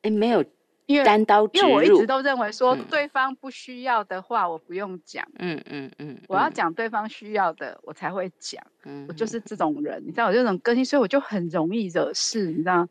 [0.00, 0.42] 哎，没有，
[0.86, 12.88] 因为单刀因为我一直都认为说对方不需要的话我不用讲，嗯嗯嗯，我要讲对方需要的我才会讲，嗯我就是这种人，你知道我这种个性，所以我就很容易惹事，你知道。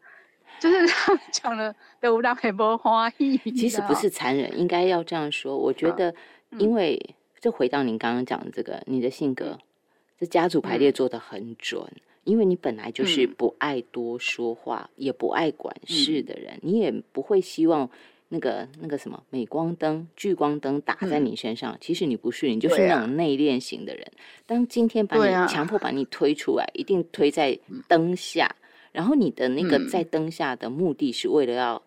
[0.62, 3.36] 就是他们 讲了都让很多花意。
[3.38, 5.58] 其实不是残忍，应该要这样说。
[5.58, 6.14] 我觉得，
[6.60, 9.58] 因为就回到您刚刚讲的这个，你的性格，
[10.20, 11.84] 这家族排列做的很准。
[12.24, 17.90] 因为你本来就是不爱多说话，也不爱管事的人，你也不会希望
[18.30, 21.76] 那个那个什么镁光灯、聚光灯打在你身上。
[21.82, 24.06] 其实你不是，你就是那种内敛型的人。
[24.46, 27.58] 当今天把你强迫把你推出来，一定推在
[27.88, 28.56] 灯下。
[28.92, 31.82] 然后你的那个在灯下的目的是为了要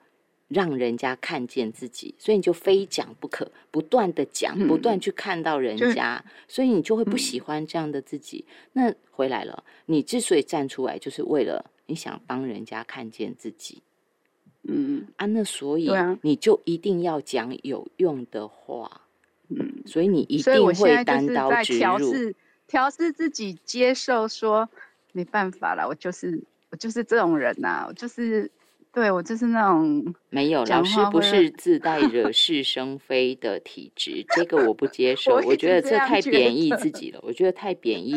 [0.48, 8.44] 让人家看见自己，所以你就非讲不可，不断的讲，不断去看到人家，所以你就会不喜欢这样的自己。
[8.72, 13.82] 那回来了，你之所以站出来，就是为了你想帮人家看见自己。
[14.66, 15.90] 嗯啊，那所以
[16.22, 19.02] 你就一定要讲有用的话。
[19.48, 22.34] 嗯，所以你一定会单刀直入。
[22.66, 24.70] 调试自己，接受说
[25.12, 26.42] 没办法了，我就是
[26.74, 28.50] 我就是这种人呐，我就是
[28.92, 38.16] 对我就是那种没有老师不是 自带惹是生非的体质，这个我不接受，我觉得这太贬义自己了，我觉得太贬义。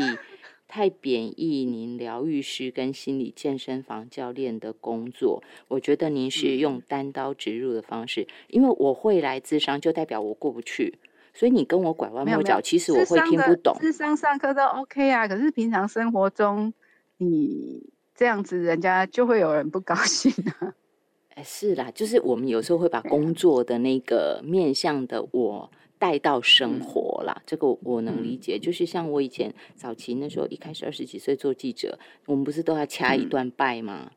[0.70, 11.00] 太贬义您疗愈师跟心理健身房教练的工作，我觉得您是用单刀直入的方式，因为我会来智商，就代表我过不去，
[11.34, 13.78] 所以你跟我拐弯抹角，其实我会听不懂。
[13.80, 16.74] 智商上课都 OK 啊，可是平常生活中
[17.20, 17.82] 你
[18.18, 20.74] 这样子，人家就会有人不高兴啊。
[21.36, 25.72] 哎，是啦，就是我们有时候会把工作的那个面向的我。
[26.00, 28.60] 带到生活啦，这个我能理解。
[28.60, 31.98] 就是像我以前早期那时候，一开始二十几岁做记者，
[32.28, 34.12] 我们不是都要掐一段拜吗？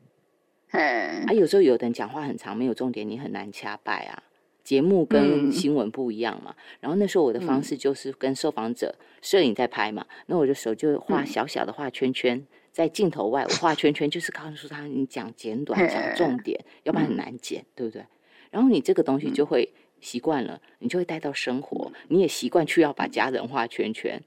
[0.73, 4.23] 啊，有时候有的人讲话很长，没有重点，你很难掐拜啊。
[4.63, 6.55] 节目跟新闻不一样嘛。
[6.81, 18.05] 然后那时候我的方式就是跟受访者，摄影在拍嘛，那我的手就画小小的画圈圈，在镜头外我画圈圈，就是告诉他你讲简短，讲重点，要不然很难剪，对不对？
[18.51, 19.73] 然后你这个东西就会。
[20.03, 24.19] 习惯了，你就会带到生活，你也习惯去要把家人画圈圈，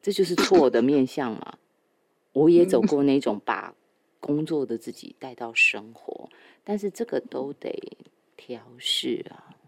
[0.00, 1.58] 这就是错的面相嘛。
[2.32, 3.74] 我也走过那种把
[4.20, 6.30] 工作的自己带到生活，
[6.62, 7.98] 但是这个都得
[8.36, 9.58] 调试啊。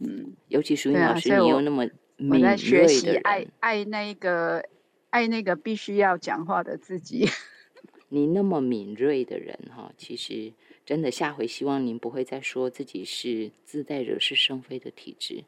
[0.00, 4.62] 嗯，尤其淑英老师，你又那么敏锐的爱爱那个
[5.10, 7.26] 爱那个必须要讲话的自己，
[8.08, 10.52] 你那么敏锐的人哈，其实。
[10.84, 15.44] 真的，下回希望您不会再说自己是自带惹是生非的体质。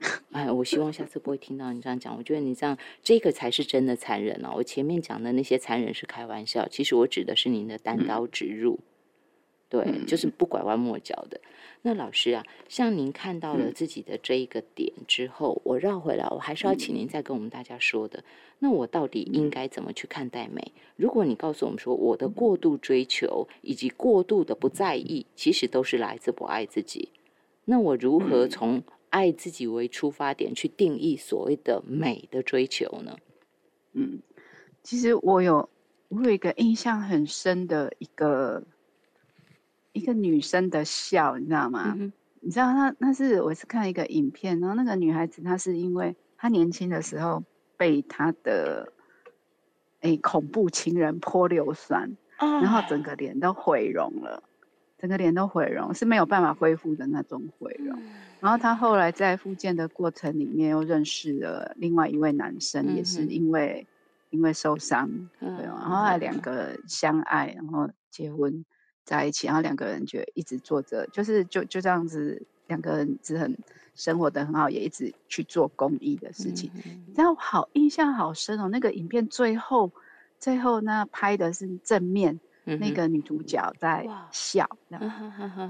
[0.32, 2.16] 哎，我希望下次不会听到你这样讲。
[2.16, 4.54] 我觉得你这样，这个才是真的残忍哦。
[4.56, 8.80] 我前面讲的那些残忍是开玩笑，其实我指的是您的单刀直入。
[9.74, 11.40] 对，就是不拐弯抹角的。
[11.82, 18.22] 那老师啊，像您看到了自己的这一个点之后，我绕回来，我还是要请您再跟我们大家说的。
[18.60, 20.70] 那我到底应该怎么去看待美？
[20.94, 27.08] 如果你告诉我们说，我的过度追求以及过度的不在意，其实都是来自不爱自己。
[27.64, 33.16] 那我如何从爱自己为出发点去定义所谓的美的追求呢？
[33.94, 34.20] 嗯，
[34.84, 35.68] 其实我有
[36.10, 38.62] 我有一个印象很深的一个。
[39.94, 41.94] 一个女生的笑，你知道吗？
[42.40, 47.42] 你知道她那是我是看一个影片，然后那个女孩子她是因为她年轻的时候
[47.78, 48.92] 被她的
[50.00, 54.42] 哎恐怖情人泼硫酸，然后整个脸都毁容了，
[54.98, 57.98] 整个脸都毁容是没有办法恢复的那种毁容。
[58.40, 63.86] 然后她后来在复健的过程里面又认识了另外一位男生，也是因为
[64.28, 65.08] 因为受伤，
[65.40, 68.64] 对，然后还两个相爱，然后结婚。
[69.04, 73.56] 在一起，然后两个人就一直做着，就是就就这样子，两个人只很
[73.94, 76.70] 生活的很好，也一直去做公益的事情。
[77.14, 79.92] 然后好印象好深哦，那个影片最后
[80.38, 84.66] 最后呢拍的是正面，那个女主角在笑。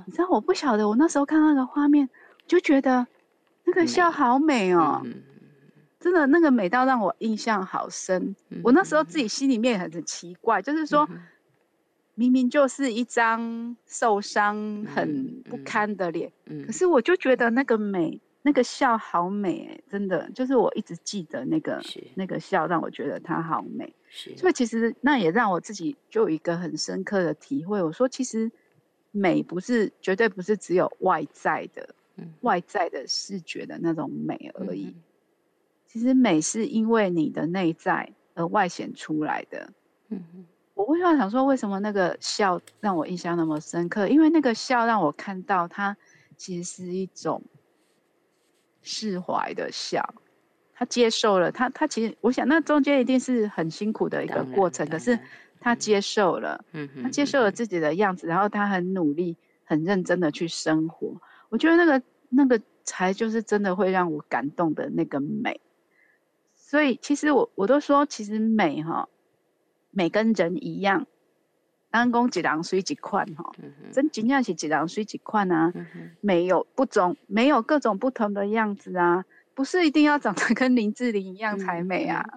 [0.06, 2.08] 你知道我不晓得，我那时候看那个画面
[2.46, 3.06] 就觉得
[3.64, 5.02] 那个笑好美哦，
[5.98, 8.36] 真的那个美到让我印象好深。
[8.62, 11.08] 我那时候自己心里面很奇怪，就是说。
[12.14, 16.30] 明明就是一张受伤、很不堪的脸，
[16.64, 21.82] 可是我就觉得那个美，那个笑好美，真的，就是我一直记得那个
[22.14, 23.92] 那个笑，让我觉得它好美。
[24.36, 27.82] 所以其实那也让我自己就有一个很深刻的体会。
[27.82, 28.50] 我说，其实
[29.10, 31.94] 美不是绝对不是只有外在的、
[32.42, 34.94] 外在的视觉的那种美而已。
[35.88, 39.72] 其实美是因为你的内在而外显出来的。
[40.10, 40.24] 嗯
[40.74, 44.08] 我为什么想说，为什么那个笑让我印象那么深刻？
[44.08, 45.96] 因为那个笑让我看到，他
[46.36, 47.40] 其实是一种
[48.82, 50.14] 释怀的笑，
[50.74, 55.16] 他接受了，他他其实，我想那中间一定是很辛苦的一个过程，可是
[55.60, 61.20] 他接受了，嗯，他接受了自己的样子，然后他很努力、很认真的去生活。
[61.50, 65.60] 我觉得那个那个才就是真的会让我感动的那个美。
[66.56, 69.08] 所以其实我我都说，其实美哈。
[69.94, 71.06] 美跟人一样，
[71.90, 73.52] 安公几郎水几款哈，
[73.92, 75.72] 真尽量是几郎水几款啊，
[76.20, 79.24] 没有不种，没有各种不同的样子啊，
[79.54, 82.28] 不是一定要长得跟林志玲一样才美啊，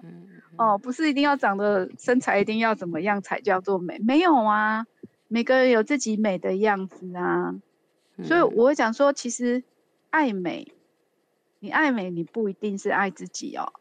[0.56, 4.86] 哦，不是一定要长得身材一定要怎么样才叫做美，没有啊，
[5.26, 7.56] 每个人有自己美的样子啊，
[8.22, 9.64] 所以我会讲说，其实
[10.10, 10.72] 爱美，
[11.58, 13.72] 你爱美，你不一定是爱自己哦，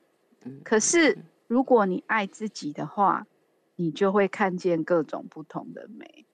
[0.64, 3.28] 可是如果你爱自己的话。
[3.78, 6.26] 你就会看见各种不同的美。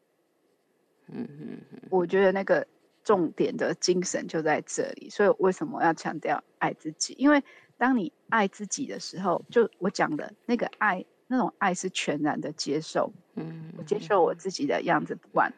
[1.08, 2.66] 嗯嗯嗯，我觉得那个
[3.04, 7.14] 重点的精神就在这里，所以为什么要强调爱自己？
[7.20, 7.44] 因为
[7.78, 13.12] 当你爱自己的时候，就我讲的那个爱，那种爱是全然的接受。
[13.36, 15.54] 嗯，我接受我自己的样子，不管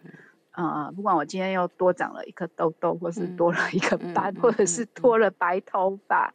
[0.56, 6.34] 啊，不管我今天又多长了一颗痘痘，或是多了一个斑，或者是多了白头发，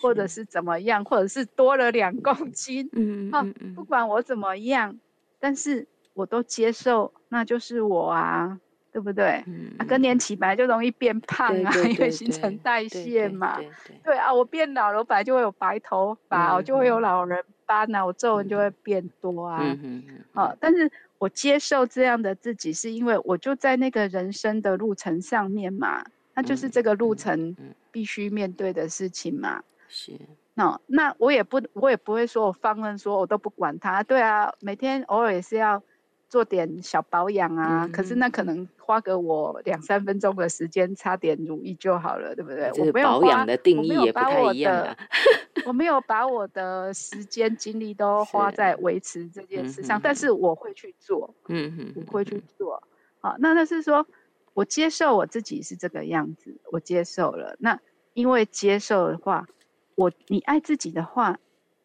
[0.00, 2.88] 或者是怎么样，或者是多了两公斤。
[2.92, 3.30] 嗯
[3.74, 4.98] 不管我怎么样，
[5.38, 8.58] 但是我都接受，那就是我啊。
[8.90, 9.44] 对不对？
[9.78, 13.60] 啊，更年期本来就容易变胖啊，因为新陈代谢嘛。
[14.02, 19.60] 对啊，我变老了，我本来就会有白头发，我就会有老人斑啊，我皱纹就会变多啊。
[19.62, 20.24] 嗯嗯嗯。
[20.32, 26.04] 好，但是我接受这样的自己，是因为我就在那个人生的路程上面嘛，
[26.34, 27.56] 那就是这个路程
[27.90, 29.62] 必须面对的事情嘛。
[29.88, 30.12] 是。
[30.54, 34.02] 那那我也不，我也不会说我放任，说我都不管他。
[34.02, 35.82] 对啊，每天偶尔也是要。
[36.28, 42.70] 做点小保养啊，可是那可能花个我两三分钟的时间，擦点乳液就好了，对不对？
[42.78, 44.96] 我没有保养的定义也不太一样。
[45.64, 52.82] 我没有把我的时间精力都花在维持这件事上，但是我会去做，嗯嗯，我会去做。
[53.20, 54.06] 好，那那是说
[54.54, 57.56] 我接受我自己是这个样子，我接受了。
[57.58, 57.80] 那
[58.12, 59.48] 因为接受的话，
[59.94, 61.38] 我你爱自己的话，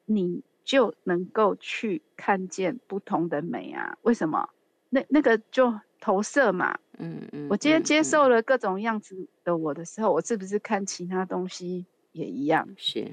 [0.05, 0.43] 你。
[0.63, 3.97] 就能够去看见不同的美啊？
[4.03, 4.49] 为什么？
[4.89, 6.77] 那那个就投射嘛。
[6.99, 7.47] 嗯嗯。
[7.49, 12.67] 我今天接受了各种样子的我的时候，我是不是看其他东西也一样？
[12.77, 13.11] 是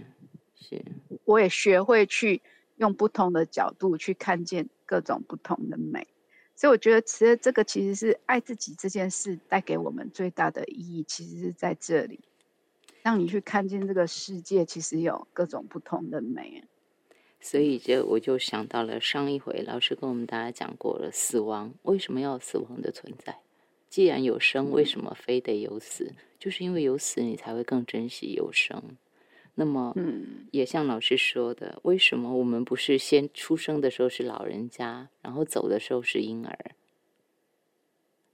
[0.55, 0.85] 是。
[1.25, 2.43] 我也学会去
[2.77, 6.07] 用不同的角度去看见各种不同的美，
[6.55, 12.21] 所以我觉得其实这个其实是爱自己这件事带给我们最大的意义，其实是在这里，
[13.03, 16.65] 让你去看见这个世界其实有各种不同的美。
[17.41, 23.39] 所以，这我就想到了上一回老师跟我们大家讲过了，死亡为什么要死亡的存在？
[23.89, 26.13] 既然有生，为什么非得有死？
[26.39, 28.81] 就是因为有死，你才会更珍惜有生。
[29.55, 36.57] 那么，嗯，也像老师说的，为什么我们不是先出生的时候是老人家，然后走的时候是婴儿？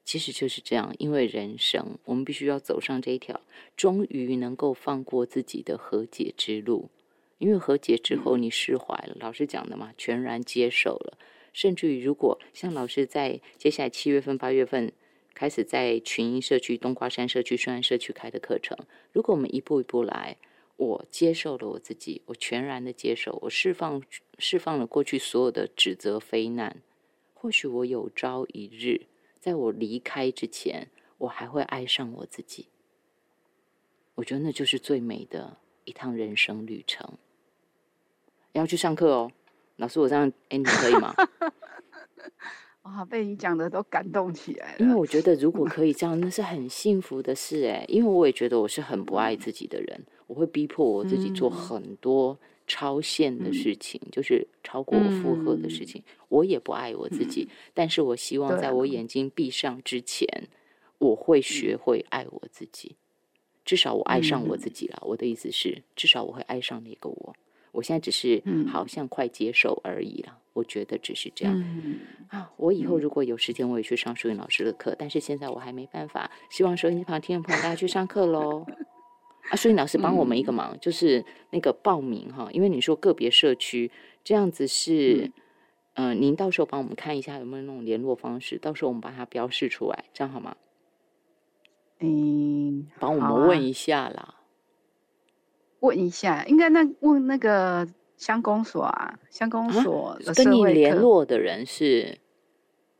[0.04, 3.40] 其实就是这样，因为人生，我们必须要走上这一条，
[3.76, 6.90] 终于能够放过自己的和解之路。
[7.38, 11.18] 因为和解之后，你释怀了，老师讲的嘛，全然接受了。
[11.52, 14.92] 甚至于，如果像老师在接下来七月份、八月份
[15.34, 18.76] 开始在群英社区、冬瓜山社区、顺安社区开的课程，
[19.12, 20.36] 如果我们一步一步来，
[20.76, 24.02] 我接受了我自己，我全然的接受，我释放
[24.38, 26.82] 释放了过去所有的指责、非难，
[27.32, 29.06] 或许我有朝一日，
[29.40, 32.68] 在我离开之前，我还会爱上我自己。
[34.16, 37.16] 我觉得那就是最美的一趟人生旅程。
[38.56, 39.30] 要去上课哦，
[39.76, 41.14] 老师，我这样哎，你可以吗？
[42.82, 44.76] 哇，被你讲的都感动起来了。
[44.78, 47.84] 因为我觉得如果可以这样， 那是很幸福的事哎。
[47.88, 56.02] 因为我也觉得我是很不爱自己的人，我会逼迫我自己做很多超限的事情，就是超过我负荷的事情。
[56.28, 60.48] 我也不爱我自己， 但是我希望在我眼睛闭上之前，
[60.98, 62.96] 我会学会爱我自己。
[63.64, 65.02] 至少我爱上我自己了。
[65.02, 67.34] 我的意思是，至少我会爱上那个我。
[67.76, 71.54] 我现在只是好像快接受而已了，我觉得只是这样
[72.28, 72.50] 啊。
[72.56, 76.30] 我以后如果有时间，我也去上淑云老师的课，但是现在我还没办法。
[76.50, 78.64] 希望收音机旁听众朋友大家去上课喽。
[79.50, 83.92] 啊，淑云老师帮我们一个忙，就是那个报名哈，因为你说个别社区
[84.24, 85.30] 这样子是，
[85.94, 90.56] 嗯，您到时候帮我们看一下有没有那种联络方式，到时候我们把它标示出来，这样好吗？
[92.00, 94.34] 嗯，帮我们问一下啦。
[95.86, 102.18] 问一下，应该那问那个乡公所啊，乡公所跟你联络的人是？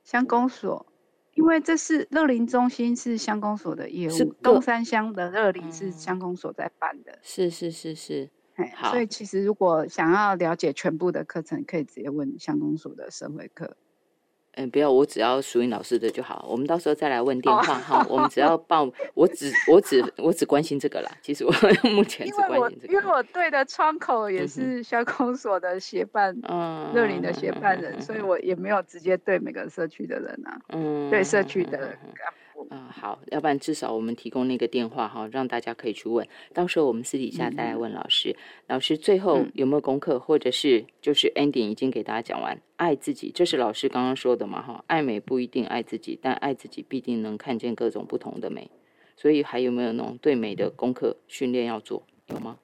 [0.04, 0.86] 乡公所，
[1.34, 8.30] 因为这是乐林中心是乡公所的业务，东山乡的乐林是乡公所在办的，是是是是，
[8.76, 13.76] 好，所以其实如果想要了解全部的课程，可以直接问乡公所的社会课。
[14.56, 16.46] 嗯，不要，我只要淑英老师的就好。
[16.48, 18.04] 我们到时候再来问电话哈。
[18.10, 21.10] 我们只要报，我只我只我只关心这个啦。
[21.22, 21.52] 其实我
[21.90, 22.92] 目前只关心这个。
[22.94, 31.96] 因为我对的窗口也是校公所的协办，嗯，乐林的协办人，所以我也没有直接对每个社区的人啊，嗯，对社区的。
[32.02, 32.12] 嗯，
[32.90, 36.26] 好，要不然至少我们提供那个电话哈，让大家可以去问。
[36.54, 38.34] 到时候我们私底下再来问老师。
[38.66, 44.82] 老师最后有没有功课，或者是就是 ending 已经给大家讲完，爱自己，这是老师刚刚说的嘛哈？
[44.86, 48.70] 爱美不一定爱自己，但爱自己必定能看见各种不同的美。
[49.16, 52.06] 所以还有没有那种对美的功课训练要做？
[52.26, 52.58] 有吗？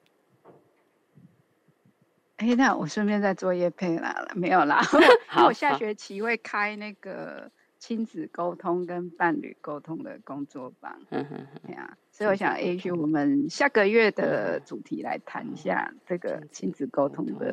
[2.36, 4.80] 哎，那我顺便再做叶配啦，没有啦。
[5.28, 7.51] 好，我下学期会开那个。
[7.83, 17.53] 亲子沟通跟伴侣沟通的工作坊，嗯哼，对啊，所以我想，也许我们下个月的主题来谈一下这个亲子沟通的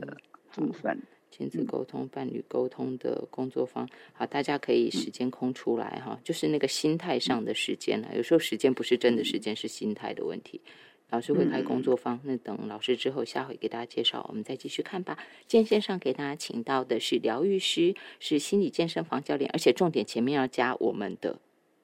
[0.52, 0.96] 部分。
[1.32, 8.16] 亲子沟通、伴侣沟通的工作坊，好，大家可以时间空出来哈，就是那个心态上的时间了。
[8.16, 10.62] 有时候时间不是真的时间，是心态的问题。
[11.10, 15.18] 老师会开工作坊，那等老师之后下回给大家介绍，我们再继续看吧。
[15.48, 21.40] 今天线上给大家请到的是疗愈师，是心理健身房教练，而且重点前面要加我们的。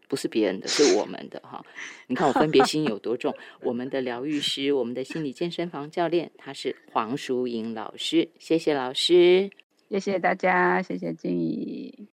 [0.07, 1.65] 不是别人的，是我们的哈。
[2.05, 3.33] 你看我分别心有多重。
[3.61, 8.29] 我们的疗愈师，我们的心理健身房教练，他是黄淑莹老师。
[8.37, 9.49] 谢谢老师，
[9.89, 11.97] 谢谢大家，谢谢静怡。